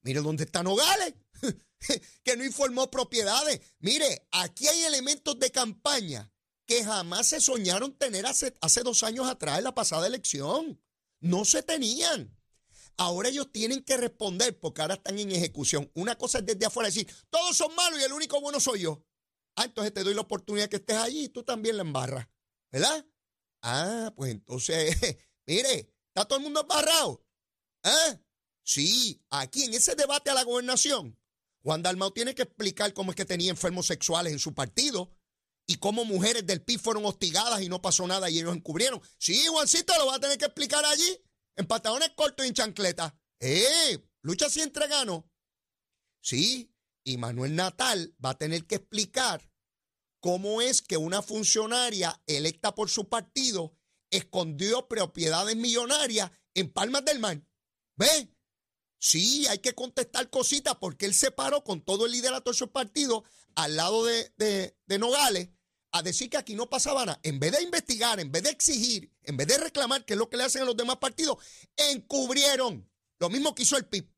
Mire 0.01 0.21
dónde 0.21 0.45
está 0.45 0.63
Nogales. 0.63 1.13
que 2.23 2.35
no 2.35 2.43
informó 2.43 2.89
propiedades. 2.89 3.61
Mire, 3.77 4.27
aquí 4.31 4.67
hay 4.67 4.85
elementos 4.85 5.37
de 5.37 5.51
campaña 5.51 6.33
que 6.65 6.83
jamás 6.83 7.27
se 7.27 7.41
soñaron 7.41 7.95
tener 7.95 8.25
hace, 8.25 8.55
dos 8.83 9.03
años 9.03 9.27
atrás 9.27 9.59
en 9.59 9.65
la 9.65 9.75
pasada 9.75 10.07
elección. 10.07 10.81
No 11.19 11.45
se 11.45 11.61
tenían. 11.61 12.35
Ahora 12.97 13.29
ellos 13.29 13.51
tienen 13.51 13.83
que 13.83 13.97
responder 13.97 14.59
porque 14.59 14.81
ahora 14.81 14.95
están 14.95 15.19
en 15.19 15.31
ejecución. 15.31 15.91
Una 15.93 16.17
cosa 16.17 16.39
es 16.39 16.45
desde 16.47 16.65
afuera 16.65 16.89
decir, 16.89 17.07
todos 17.29 17.55
son 17.55 17.75
malos 17.75 17.99
y 17.99 18.03
el 18.03 18.13
único 18.13 18.41
bueno 18.41 18.59
soy 18.59 18.79
yo. 18.79 19.05
Ah, 19.55 19.65
entonces 19.65 19.93
te 19.93 20.03
doy 20.03 20.15
la 20.15 20.21
oportunidad 20.21 20.69
que 20.69 20.77
estés 20.77 20.97
allí 20.97 21.25
y 21.25 21.29
tú 21.29 21.43
también 21.43 21.77
la 21.77 21.83
embarras. 21.83 22.27
¿Verdad? 22.75 23.05
Ah, 23.61 24.13
pues 24.17 24.31
entonces, 24.31 24.97
mire, 25.47 25.93
está 26.09 26.25
todo 26.27 26.39
el 26.39 26.43
mundo 26.43 26.59
embarrado. 26.59 27.25
¿Eh? 27.85 28.19
Sí, 28.65 29.23
aquí 29.29 29.63
en 29.63 29.75
ese 29.75 29.95
debate 29.95 30.29
a 30.29 30.33
la 30.33 30.43
gobernación, 30.43 31.17
Juan 31.63 31.81
Dalmau 31.81 32.11
tiene 32.11 32.35
que 32.35 32.41
explicar 32.41 32.93
cómo 32.93 33.11
es 33.11 33.15
que 33.15 33.23
tenía 33.23 33.49
enfermos 33.49 33.87
sexuales 33.87 34.33
en 34.33 34.39
su 34.39 34.53
partido 34.53 35.09
y 35.65 35.77
cómo 35.77 36.03
mujeres 36.03 36.45
del 36.45 36.63
PIB 36.63 36.81
fueron 36.81 37.05
hostigadas 37.05 37.61
y 37.61 37.69
no 37.69 37.81
pasó 37.81 38.05
nada 38.07 38.29
y 38.29 38.39
ellos 38.39 38.53
encubrieron. 38.53 39.01
Sí, 39.17 39.45
Juancito, 39.47 39.93
lo 39.97 40.07
va 40.07 40.15
a 40.15 40.19
tener 40.19 40.37
que 40.37 40.45
explicar 40.45 40.83
allí 40.83 41.23
en 41.55 41.67
pantalones 41.67 42.09
cortos 42.13 42.45
y 42.45 42.49
en 42.49 42.55
chancleta. 42.55 43.17
¡Eh! 43.39 44.05
Lucha 44.21 44.49
si 44.49 44.59
entregano. 44.59 45.31
Sí, 46.19 46.75
y 47.05 47.15
Manuel 47.15 47.55
Natal 47.55 48.13
va 48.23 48.31
a 48.31 48.37
tener 48.37 48.67
que 48.67 48.75
explicar 48.75 49.49
cómo 50.25 50.59
es 50.59 50.81
que 50.81 50.97
una 50.97 51.21
funcionaria 51.21 52.19
electa 52.25 52.73
por 52.73 52.89
su 52.89 53.07
partido 53.07 53.77
escondió 54.09 54.87
propiedades 54.87 55.55
millonarias 55.55 56.31
en 56.55 56.73
Palmas 56.73 57.05
del 57.05 57.19
Mar. 57.19 57.45
¿Ve? 57.95 58.33
Sí, 58.97 59.45
hay 59.45 59.59
que 59.59 59.75
contestar 59.75 60.31
cositas 60.31 60.77
porque 60.81 61.05
él 61.05 61.13
se 61.13 61.29
paró 61.29 61.63
con 61.63 61.79
todo 61.79 62.07
el 62.07 62.11
liderato 62.11 62.49
de 62.49 62.57
su 62.57 62.71
partido 62.71 63.23
al 63.53 63.75
lado 63.75 64.03
de, 64.03 64.33
de, 64.37 64.75
de 64.87 64.97
Nogales 64.97 65.49
a 65.91 66.01
decir 66.01 66.31
que 66.31 66.37
aquí 66.37 66.55
no 66.55 66.71
pasaba 66.71 67.05
nada, 67.05 67.19
en 67.21 67.39
vez 67.39 67.51
de 67.51 67.61
investigar, 67.61 68.19
en 68.19 68.31
vez 68.31 68.41
de 68.41 68.49
exigir, 68.49 69.13
en 69.21 69.37
vez 69.37 69.45
de 69.45 69.59
reclamar, 69.59 70.05
que 70.05 70.13
es 70.13 70.17
lo 70.17 70.27
que 70.31 70.37
le 70.37 70.45
hacen 70.45 70.63
a 70.63 70.65
los 70.65 70.75
demás 70.75 70.97
partidos, 70.97 71.37
encubrieron. 71.77 72.89
Lo 73.19 73.29
mismo 73.29 73.53
que 73.53 73.61
hizo 73.61 73.77
el 73.77 73.85
PIB. 73.85 74.09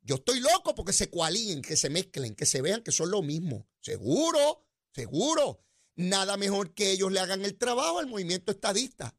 Yo 0.00 0.14
estoy 0.14 0.40
loco 0.40 0.74
porque 0.74 0.94
se 0.94 1.10
coalíen, 1.10 1.60
que 1.60 1.76
se 1.76 1.90
mezclen, 1.90 2.34
que 2.34 2.46
se 2.46 2.62
vean 2.62 2.82
que 2.82 2.90
son 2.90 3.10
lo 3.10 3.20
mismo. 3.20 3.68
Seguro, 3.82 4.64
seguro. 4.94 5.64
Nada 5.94 6.36
mejor 6.36 6.74
que 6.74 6.90
ellos 6.90 7.12
le 7.12 7.20
hagan 7.20 7.44
el 7.44 7.58
trabajo 7.58 7.98
al 7.98 8.06
movimiento 8.06 8.52
estadista. 8.52 9.16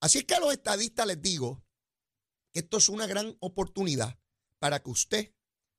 Así 0.00 0.24
que 0.24 0.34
a 0.34 0.40
los 0.40 0.52
estadistas 0.52 1.06
les 1.06 1.20
digo 1.20 1.64
que 2.52 2.60
esto 2.60 2.78
es 2.78 2.88
una 2.88 3.06
gran 3.06 3.36
oportunidad 3.40 4.18
para 4.58 4.82
que 4.82 4.90
usted 4.90 5.34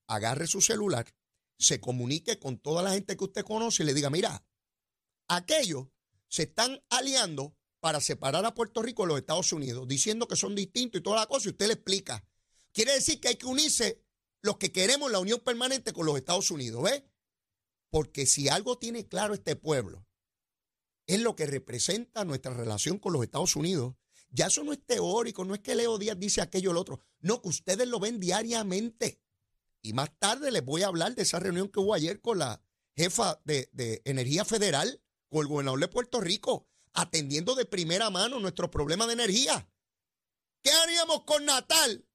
agarre 0.08 0.48
su 0.48 0.62
celular, 0.62 1.14
se 1.58 1.80
comunique 1.80 2.40
con 2.40 2.58
toda 2.58 2.82
la 2.82 2.92
gente 2.92 3.16
que 3.16 3.24
usted 3.24 3.44
conoce 3.44 3.84
y 3.84 3.86
le 3.86 3.94
diga, 3.94 4.10
mira, 4.10 4.46
aquellos 5.28 5.88
se 6.28 6.44
están 6.44 6.82
aliando 6.90 7.56
para 7.80 8.02
separar 8.02 8.46
a 8.46 8.54
Puerto 8.54 8.82
Rico 8.82 9.04
de 9.04 9.10
los 9.10 9.20
Estados 9.20 9.52
Unidos, 9.54 9.88
diciendo 9.88 10.28
que 10.28 10.36
son 10.36 10.56
distintos 10.56 11.00
y 11.00 11.04
toda 11.04 11.20
la 11.20 11.28
cosa, 11.28 11.48
y 11.48 11.52
usted 11.52 11.68
le 11.68 11.74
explica. 11.74 12.26
Quiere 12.72 12.94
decir 12.94 13.20
que 13.20 13.30
hay 13.30 13.36
que 13.36 13.46
unirse 13.46 14.04
los 14.42 14.58
que 14.58 14.72
queremos 14.72 15.12
la 15.12 15.20
unión 15.20 15.40
permanente 15.40 15.94
con 15.94 16.06
los 16.06 16.18
Estados 16.18 16.52
Unidos, 16.52 16.84
¿ve? 16.84 17.09
Porque 17.90 18.26
si 18.26 18.50
algo 18.50 18.78
tiene 18.78 19.08
claro 19.08 19.34
este 19.34 19.56
pueblo, 19.56 20.06
es 21.08 21.20
lo 21.20 21.36
que 21.36 21.48
representa 21.48 22.24
nuestra 22.24 22.54
relación 22.54 23.00
con 23.00 23.14
los 23.14 23.24
Estados 23.24 23.56
Unidos. 23.56 23.96
Ya 24.30 24.46
eso 24.46 24.64
no 24.64 24.74
es 24.74 24.86
teórico, 24.86 25.44
no 25.44 25.56
es 25.56 25.62
que 25.62 25.74
Leo 25.74 25.98
Díaz 25.98 26.20
dice 26.20 26.42
aquello 26.42 26.70
o 26.70 26.74
lo 26.74 26.82
otro, 26.82 27.00
no, 27.20 27.42
que 27.42 27.50
ustedes 27.50 27.88
lo 27.88 28.00
ven 28.00 28.20
diariamente. 28.20 29.20
Y 29.82 29.94
más 29.94 30.12
tarde 30.20 30.52
les 30.52 30.64
voy 30.64 30.84
a 30.84 30.88
hablar 30.88 31.16
de 31.16 31.24
esa 31.24 31.40
reunión 31.40 31.70
que 31.70 31.80
hubo 31.80 31.96
ayer 31.96 32.22
con 32.22 32.38
la 32.38 32.62
jefa 32.96 33.42
de, 33.44 33.70
de 33.72 34.04
Energía 34.06 34.46
Federal, 34.46 35.02
con 35.30 35.42
el 35.42 35.48
gobernador 35.48 35.80
de 35.80 35.88
Puerto 35.88 36.22
Rico, 36.22 36.68
atendiendo 36.94 37.56
de 37.56 37.66
primera 37.66 38.12
mano 38.12 38.40
nuestro 38.40 38.70
problema 38.70 39.08
de 39.08 39.14
energía. 39.14 39.68
¿Qué 40.62 40.72
haríamos 40.72 41.24
con 41.24 41.46
Natal, 41.46 42.06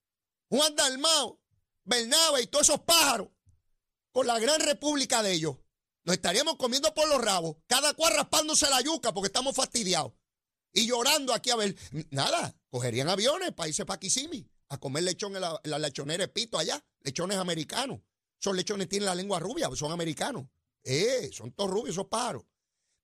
Juan 0.51 0.77
Dalmao, 0.77 1.40
Bernabe 1.85 2.42
y 2.42 2.46
todos 2.46 2.68
esos 2.68 2.83
pájaros 2.83 3.29
con 4.12 4.27
la 4.27 4.38
gran 4.38 4.61
república 4.61 5.22
de 5.22 5.33
ellos? 5.33 5.57
Nos 6.05 6.17
estaríamos 6.17 6.57
comiendo 6.57 6.93
por 6.93 7.09
los 7.09 7.23
rabos, 7.23 7.57
cada 7.67 7.95
cual 7.95 8.14
raspándose 8.14 8.69
la 8.69 8.81
yuca 8.83 9.12
porque 9.12 9.29
estamos 9.29 9.57
fastidiados. 9.57 10.12
Y 10.73 10.87
llorando 10.87 11.33
aquí 11.33 11.51
a 11.51 11.57
ver, 11.57 11.77
nada, 12.11 12.55
cogerían 12.69 13.09
aviones 13.09 13.53
para 13.53 13.69
irse 13.69 13.87
para 13.87 14.01
a 14.69 14.79
comer 14.79 15.05
lechón 15.05 15.37
en 15.37 15.43
la, 15.43 15.79
lechonera 15.79 16.25
de 16.25 16.29
Pito 16.29 16.59
allá, 16.59 16.85
lechones 17.01 17.38
americanos. 17.38 18.01
Esos 18.40 18.57
lechones 18.57 18.88
tienen 18.88 19.07
la 19.07 19.14
lengua 19.14 19.38
rubia, 19.38 19.71
son 19.75 19.93
americanos. 19.93 20.47
Eh, 20.83 21.31
son 21.33 21.53
todos 21.53 21.71
rubios 21.71 21.95
esos 21.95 22.07
pájaros. 22.07 22.45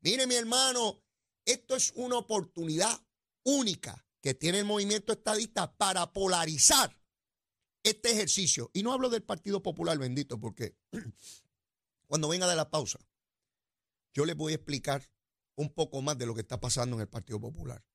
Mire, 0.01 0.27
mi 0.27 0.35
hermano, 0.35 1.03
esto 1.45 1.77
es 1.77 1.93
una 1.95 2.19
oportunidad 2.19 3.01
única 3.45 4.05
que 4.21 4.35
tiene 4.35 4.59
el 4.59 4.65
movimiento 4.65 5.13
estadista 5.13 5.75
para 5.77 6.13
polarizar 6.13 6.95
este 7.83 8.11
ejercicio. 8.11 8.71
Y 8.75 8.83
no 8.83 8.93
hablo 8.93 9.09
del 9.09 9.23
Partido 9.23 9.63
Popular, 9.63 9.97
bendito, 9.99 10.39
porque 10.39 10.77
cuando 12.11 12.27
venga 12.27 12.49
de 12.49 12.57
la 12.57 12.69
pausa, 12.69 12.99
yo 14.13 14.25
les 14.25 14.35
voy 14.35 14.51
a 14.51 14.57
explicar 14.57 15.09
un 15.55 15.73
poco 15.73 16.03
más 16.03 16.19
de 16.19 16.27
lo 16.27 16.35
que 16.35 16.41
está 16.41 16.59
pasando 16.59 16.97
en 16.97 17.03
el 17.03 17.09
Partido 17.09 17.41
Popular. 17.41 17.87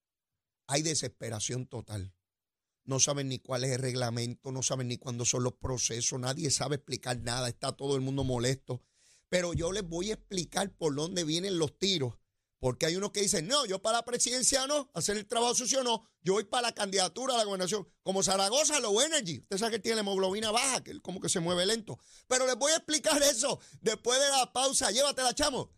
Hay 0.67 0.84
desesperación 0.84 1.67
total. 1.67 2.15
No 2.86 3.01
saben 3.01 3.28
ni 3.28 3.39
cuál 3.39 3.65
es 3.65 3.71
el 3.71 3.82
reglamento, 3.82 4.54
no 4.54 4.63
saben 4.63 4.88
ni 4.88 4.95
cuándo 4.97 5.25
son 5.25 5.43
los 5.43 5.56
procesos, 5.56 6.17
nadie 6.17 6.49
sabe 6.49 6.78
explicar 6.78 7.19
nada, 7.19 7.49
está 7.49 7.73
todo 7.73 7.97
el 7.97 8.01
mundo 8.01 8.23
molesto. 8.23 8.82
Pero 9.28 9.54
yo 9.54 9.73
les 9.73 9.84
voy 9.84 10.12
a 10.12 10.13
explicar 10.13 10.73
por 10.78 10.95
dónde 10.95 11.25
vienen 11.25 11.60
los 11.60 11.78
tiros. 11.78 12.17
Porque 12.65 12.88
hay 12.88 12.95
unos 12.95 13.12
que 13.12 13.21
dicen, 13.21 13.47
no, 13.47 13.67
yo 13.67 13.80
para 13.80 13.97
la 13.97 14.06
presidencia 14.06 14.65
no, 14.65 14.89
hacer 14.95 15.17
el 15.17 15.28
trabajo 15.28 15.54
sucio 15.54 15.84
no, 15.84 16.10
yo 16.23 16.34
voy 16.34 16.45
para 16.45 16.69
la 16.69 16.71
candidatura 16.73 17.36
a 17.36 17.38
la 17.38 17.43
gobernación. 17.43 17.88
Como 18.01 18.23
Zaragoza, 18.23 18.80
Low 18.80 19.01
Energy. 19.01 19.38
Usted 19.38 19.60
sabe 19.60 19.73
que 19.73 19.80
tiene 19.80 19.97
la 19.97 20.01
hemoglobina 20.01 20.49
baja, 20.49 20.84
que 20.84 20.99
como 20.99 21.21
que 21.21 21.30
se 21.30 21.39
mueve 21.39 21.67
lento. 21.67 21.99
Pero 22.28 22.47
les 22.47 22.56
voy 22.56 22.71
a 22.71 22.78
explicar 22.78 23.21
eso 23.32 23.60
después 23.82 24.19
de 24.19 24.30
la 24.30 24.51
pausa. 24.51 24.89
Llévatela, 24.89 25.36
chamo. 25.36 25.75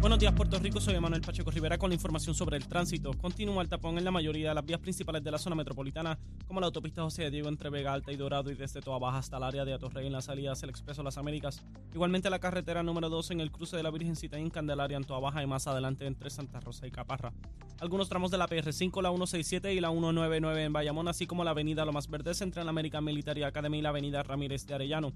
Buenos 0.00 0.18
días, 0.18 0.32
Puerto 0.32 0.58
Rico. 0.58 0.80
Soy 0.80 0.98
Manuel 0.98 1.20
Pacheco 1.20 1.50
Rivera 1.50 1.76
con 1.76 1.90
la 1.90 1.94
información 1.94 2.34
sobre 2.34 2.56
el 2.56 2.66
tránsito. 2.66 3.12
Continúa 3.12 3.62
el 3.62 3.68
tapón 3.68 3.98
en 3.98 4.04
la 4.04 4.10
mayoría 4.10 4.48
de 4.48 4.54
las 4.54 4.64
vías 4.64 4.80
principales 4.80 5.22
de 5.22 5.30
la 5.30 5.36
zona 5.36 5.54
metropolitana, 5.54 6.18
como 6.46 6.58
la 6.58 6.66
autopista 6.66 7.02
José 7.02 7.30
Diego 7.30 7.50
entre 7.50 7.68
Vega 7.68 7.92
Alta 7.92 8.10
y 8.10 8.16
Dorado 8.16 8.50
y 8.50 8.54
desde 8.54 8.80
Toa 8.80 8.98
Baja 8.98 9.18
hasta 9.18 9.36
el 9.36 9.42
área 9.42 9.66
de 9.66 9.74
Atorrey 9.74 10.06
en 10.06 10.14
la 10.14 10.22
salida 10.22 10.52
hacia 10.52 10.64
el 10.64 10.70
Expreso 10.70 11.02
Las 11.02 11.18
Américas. 11.18 11.62
Igualmente 11.92 12.30
la 12.30 12.38
carretera 12.38 12.82
número 12.82 13.10
2 13.10 13.32
en 13.32 13.40
el 13.40 13.52
cruce 13.52 13.76
de 13.76 13.82
la 13.82 13.90
Virgencita 13.90 14.38
en 14.38 14.48
Candelaria 14.48 14.96
en 14.96 15.04
Toa 15.04 15.20
Baja 15.20 15.42
y 15.42 15.46
más 15.46 15.66
adelante 15.66 16.06
entre 16.06 16.30
Santa 16.30 16.60
Rosa 16.60 16.86
y 16.86 16.90
Caparra. 16.90 17.34
Algunos 17.78 18.08
tramos 18.08 18.30
de 18.30 18.38
la 18.38 18.48
PR5, 18.48 19.02
la 19.02 19.10
167 19.10 19.74
y 19.74 19.80
la 19.80 19.90
199 19.90 20.64
en 20.64 20.72
Bayamón, 20.72 21.08
así 21.08 21.26
como 21.26 21.44
la 21.44 21.50
avenida 21.50 21.84
Lomas 21.84 22.08
Verdes 22.08 22.40
entre 22.40 22.64
la 22.64 22.70
American 22.70 23.04
Military 23.04 23.42
Academy 23.42 23.80
y 23.80 23.82
la 23.82 23.90
avenida 23.90 24.22
Ramírez 24.22 24.66
de 24.66 24.72
Arellano. 24.72 25.12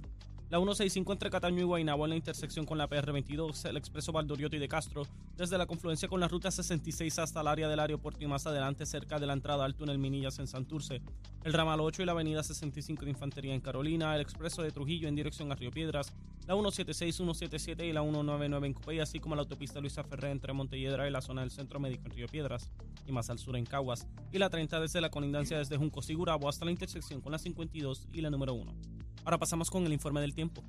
La 0.50 0.58
165 0.58 1.10
entre 1.10 1.30
Cataño 1.30 1.60
y 1.60 1.64
Guaynabo 1.64 2.04
en 2.04 2.10
la 2.10 2.16
intersección 2.16 2.66
con 2.66 2.76
la 2.76 2.88
PR22, 2.88 3.66
el 3.66 3.78
expreso 3.78 4.12
Valdorioto 4.12 4.54
y 4.54 4.58
de 4.58 4.68
Castro, 4.68 5.06
desde 5.36 5.56
la 5.56 5.66
confluencia 5.66 6.06
con 6.06 6.20
la 6.20 6.28
ruta 6.28 6.50
66 6.50 7.18
hasta 7.18 7.40
el 7.40 7.48
área 7.48 7.66
del 7.66 7.80
aeropuerto 7.80 8.22
y 8.22 8.26
más 8.26 8.46
adelante 8.46 8.84
cerca 8.84 9.18
de 9.18 9.26
la 9.26 9.32
entrada 9.32 9.64
al 9.64 9.74
túnel 9.74 9.98
Minillas 9.98 10.38
en 10.38 10.46
Santurce. 10.46 11.00
El 11.44 11.54
ramal 11.54 11.80
8 11.80 12.02
y 12.02 12.04
la 12.04 12.12
avenida 12.12 12.42
65 12.42 13.04
de 13.04 13.10
Infantería 13.10 13.54
en 13.54 13.62
Carolina, 13.62 14.14
el 14.14 14.20
expreso 14.20 14.62
de 14.62 14.70
Trujillo 14.70 15.08
en 15.08 15.14
dirección 15.14 15.50
a 15.50 15.54
Río 15.54 15.70
Piedras, 15.70 16.12
la 16.46 16.54
176, 16.54 17.16
177 17.16 17.86
y 17.86 17.92
la 17.94 18.02
199 18.02 18.66
en 18.66 18.74
Cupey, 18.74 19.00
así 19.00 19.20
como 19.20 19.34
la 19.34 19.42
autopista 19.42 19.80
Luisa 19.80 20.04
Ferré 20.04 20.30
entre 20.30 20.52
Montelledra 20.52 21.08
y 21.08 21.10
la 21.10 21.22
zona 21.22 21.40
del 21.40 21.52
Centro 21.52 21.80
Médico 21.80 22.02
en 22.04 22.12
Río 22.12 22.28
Piedras, 22.28 22.70
y 23.06 23.12
más 23.12 23.30
al 23.30 23.38
sur 23.38 23.56
en 23.56 23.64
Caguas, 23.64 24.06
y 24.30 24.38
la 24.38 24.50
30 24.50 24.78
desde 24.78 25.00
la 25.00 25.10
colindancia 25.10 25.56
desde 25.56 25.78
Junco 25.78 26.02
Sigurabo 26.02 26.50
hasta 26.50 26.66
la 26.66 26.70
intersección 26.70 27.22
con 27.22 27.32
la 27.32 27.38
52 27.38 28.08
y 28.12 28.20
la 28.20 28.28
número 28.28 28.52
1. 28.52 29.03
Ahora 29.24 29.38
pasamos 29.38 29.70
con 29.70 29.86
el 29.86 29.92
informe 29.92 30.20
del 30.20 30.34
tiempo. 30.34 30.62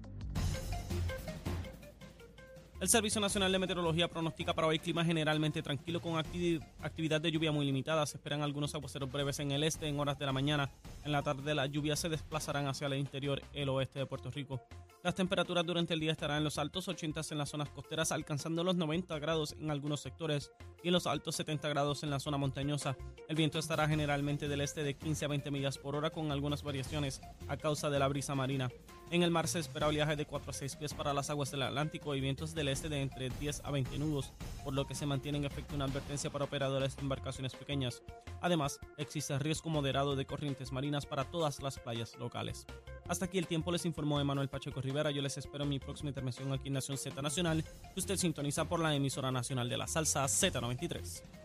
El 2.81 2.89
Servicio 2.89 3.21
Nacional 3.21 3.53
de 3.53 3.57
Meteorología 3.57 4.09
pronostica 4.09 4.53
para 4.53 4.67
hoy 4.67 4.79
clima 4.79 5.05
generalmente 5.05 5.63
tranquilo 5.63 6.01
con 6.01 6.17
actividad 6.17 7.21
de 7.21 7.31
lluvia 7.31 7.53
muy 7.53 7.65
limitada. 7.65 8.05
Se 8.05 8.17
esperan 8.17 8.41
algunos 8.41 8.75
aguaceros 8.75 9.09
breves 9.09 9.39
en 9.39 9.51
el 9.51 9.63
este 9.63 9.87
en 9.87 9.97
horas 9.97 10.19
de 10.19 10.25
la 10.25 10.33
mañana. 10.33 10.69
En 11.05 11.13
la 11.13 11.23
tarde 11.23 11.55
las 11.55 11.71
lluvias 11.71 11.99
se 11.99 12.09
desplazarán 12.09 12.67
hacia 12.67 12.87
el 12.87 12.95
interior, 12.95 13.41
el 13.53 13.69
oeste 13.69 13.99
de 13.99 14.05
Puerto 14.05 14.29
Rico. 14.29 14.61
Las 15.03 15.15
temperaturas 15.15 15.65
durante 15.65 15.93
el 15.93 16.01
día 16.01 16.11
estarán 16.11 16.39
en 16.39 16.43
los 16.43 16.57
altos 16.57 16.87
80 16.89 17.21
en 17.31 17.37
las 17.37 17.49
zonas 17.49 17.69
costeras, 17.69 18.11
alcanzando 18.11 18.63
los 18.63 18.75
90 18.75 19.19
grados 19.19 19.55
en 19.57 19.71
algunos 19.71 20.01
sectores 20.01 20.51
y 20.83 20.87
en 20.87 20.93
los 20.93 21.07
altos 21.07 21.35
70 21.35 21.69
grados 21.69 22.03
en 22.03 22.09
la 22.09 22.19
zona 22.19 22.37
montañosa. 22.37 22.97
El 23.29 23.37
viento 23.37 23.57
estará 23.57 23.87
generalmente 23.87 24.49
del 24.49 24.61
este 24.61 24.83
de 24.83 24.95
15 24.95 25.25
a 25.25 25.27
20 25.29 25.49
millas 25.49 25.77
por 25.77 25.95
hora 25.95 26.09
con 26.09 26.31
algunas 26.31 26.61
variaciones 26.61 27.21
a 27.47 27.55
causa 27.55 27.89
de 27.89 27.99
la 27.99 28.07
brisa 28.09 28.35
marina. 28.35 28.69
En 29.11 29.21
el 29.21 29.29
mar 29.29 29.47
se 29.47 29.59
espera 29.59 29.87
oleaje 29.87 30.15
de 30.15 30.25
4 30.25 30.49
a 30.49 30.53
6 30.53 30.75
pies 30.77 30.93
para 30.93 31.13
las 31.13 31.29
aguas 31.29 31.51
del 31.51 31.61
Atlántico 31.61 32.15
y 32.15 32.21
vientos 32.21 32.55
del 32.55 32.67
este 32.69 32.89
de 32.89 33.01
entre 33.01 33.29
10 33.29 33.61
a 33.63 33.71
20 33.71 33.99
nudos, 33.99 34.33
por 34.63 34.73
lo 34.73 34.87
que 34.87 34.95
se 34.95 35.05
mantiene 35.05 35.37
en 35.37 35.45
efecto 35.45 35.75
una 35.75 35.85
advertencia 35.85 36.31
para 36.31 36.45
operadores 36.45 36.95
de 36.95 37.03
embarcaciones 37.03 37.53
pequeñas. 37.53 38.01
Además, 38.41 38.79
existe 38.97 39.37
riesgo 39.37 39.69
moderado 39.69 40.15
de 40.15 40.25
corrientes 40.25 40.71
marinas 40.71 41.05
para 41.05 41.23
todas 41.23 41.61
las 41.61 41.77
playas 41.77 42.15
locales. 42.17 42.65
Hasta 43.07 43.25
aquí 43.25 43.37
el 43.37 43.47
tiempo 43.47 43.71
les 43.71 43.85
informó 43.85 44.19
Emanuel 44.19 44.49
Pacheco 44.49 44.81
Rivera. 44.81 45.11
Yo 45.11 45.21
les 45.21 45.37
espero 45.37 45.63
en 45.63 45.69
mi 45.69 45.79
próxima 45.79 46.09
intervención 46.09 46.51
aquí 46.51 46.67
en 46.67 46.73
Nación 46.73 46.97
Z 46.97 47.21
Nacional, 47.21 47.63
que 47.63 47.99
usted 47.99 48.17
sintoniza 48.17 48.65
por 48.65 48.79
la 48.79 48.95
emisora 48.95 49.31
nacional 49.31 49.69
de 49.69 49.77
la 49.77 49.87
salsa 49.87 50.25
Z93. 50.25 51.44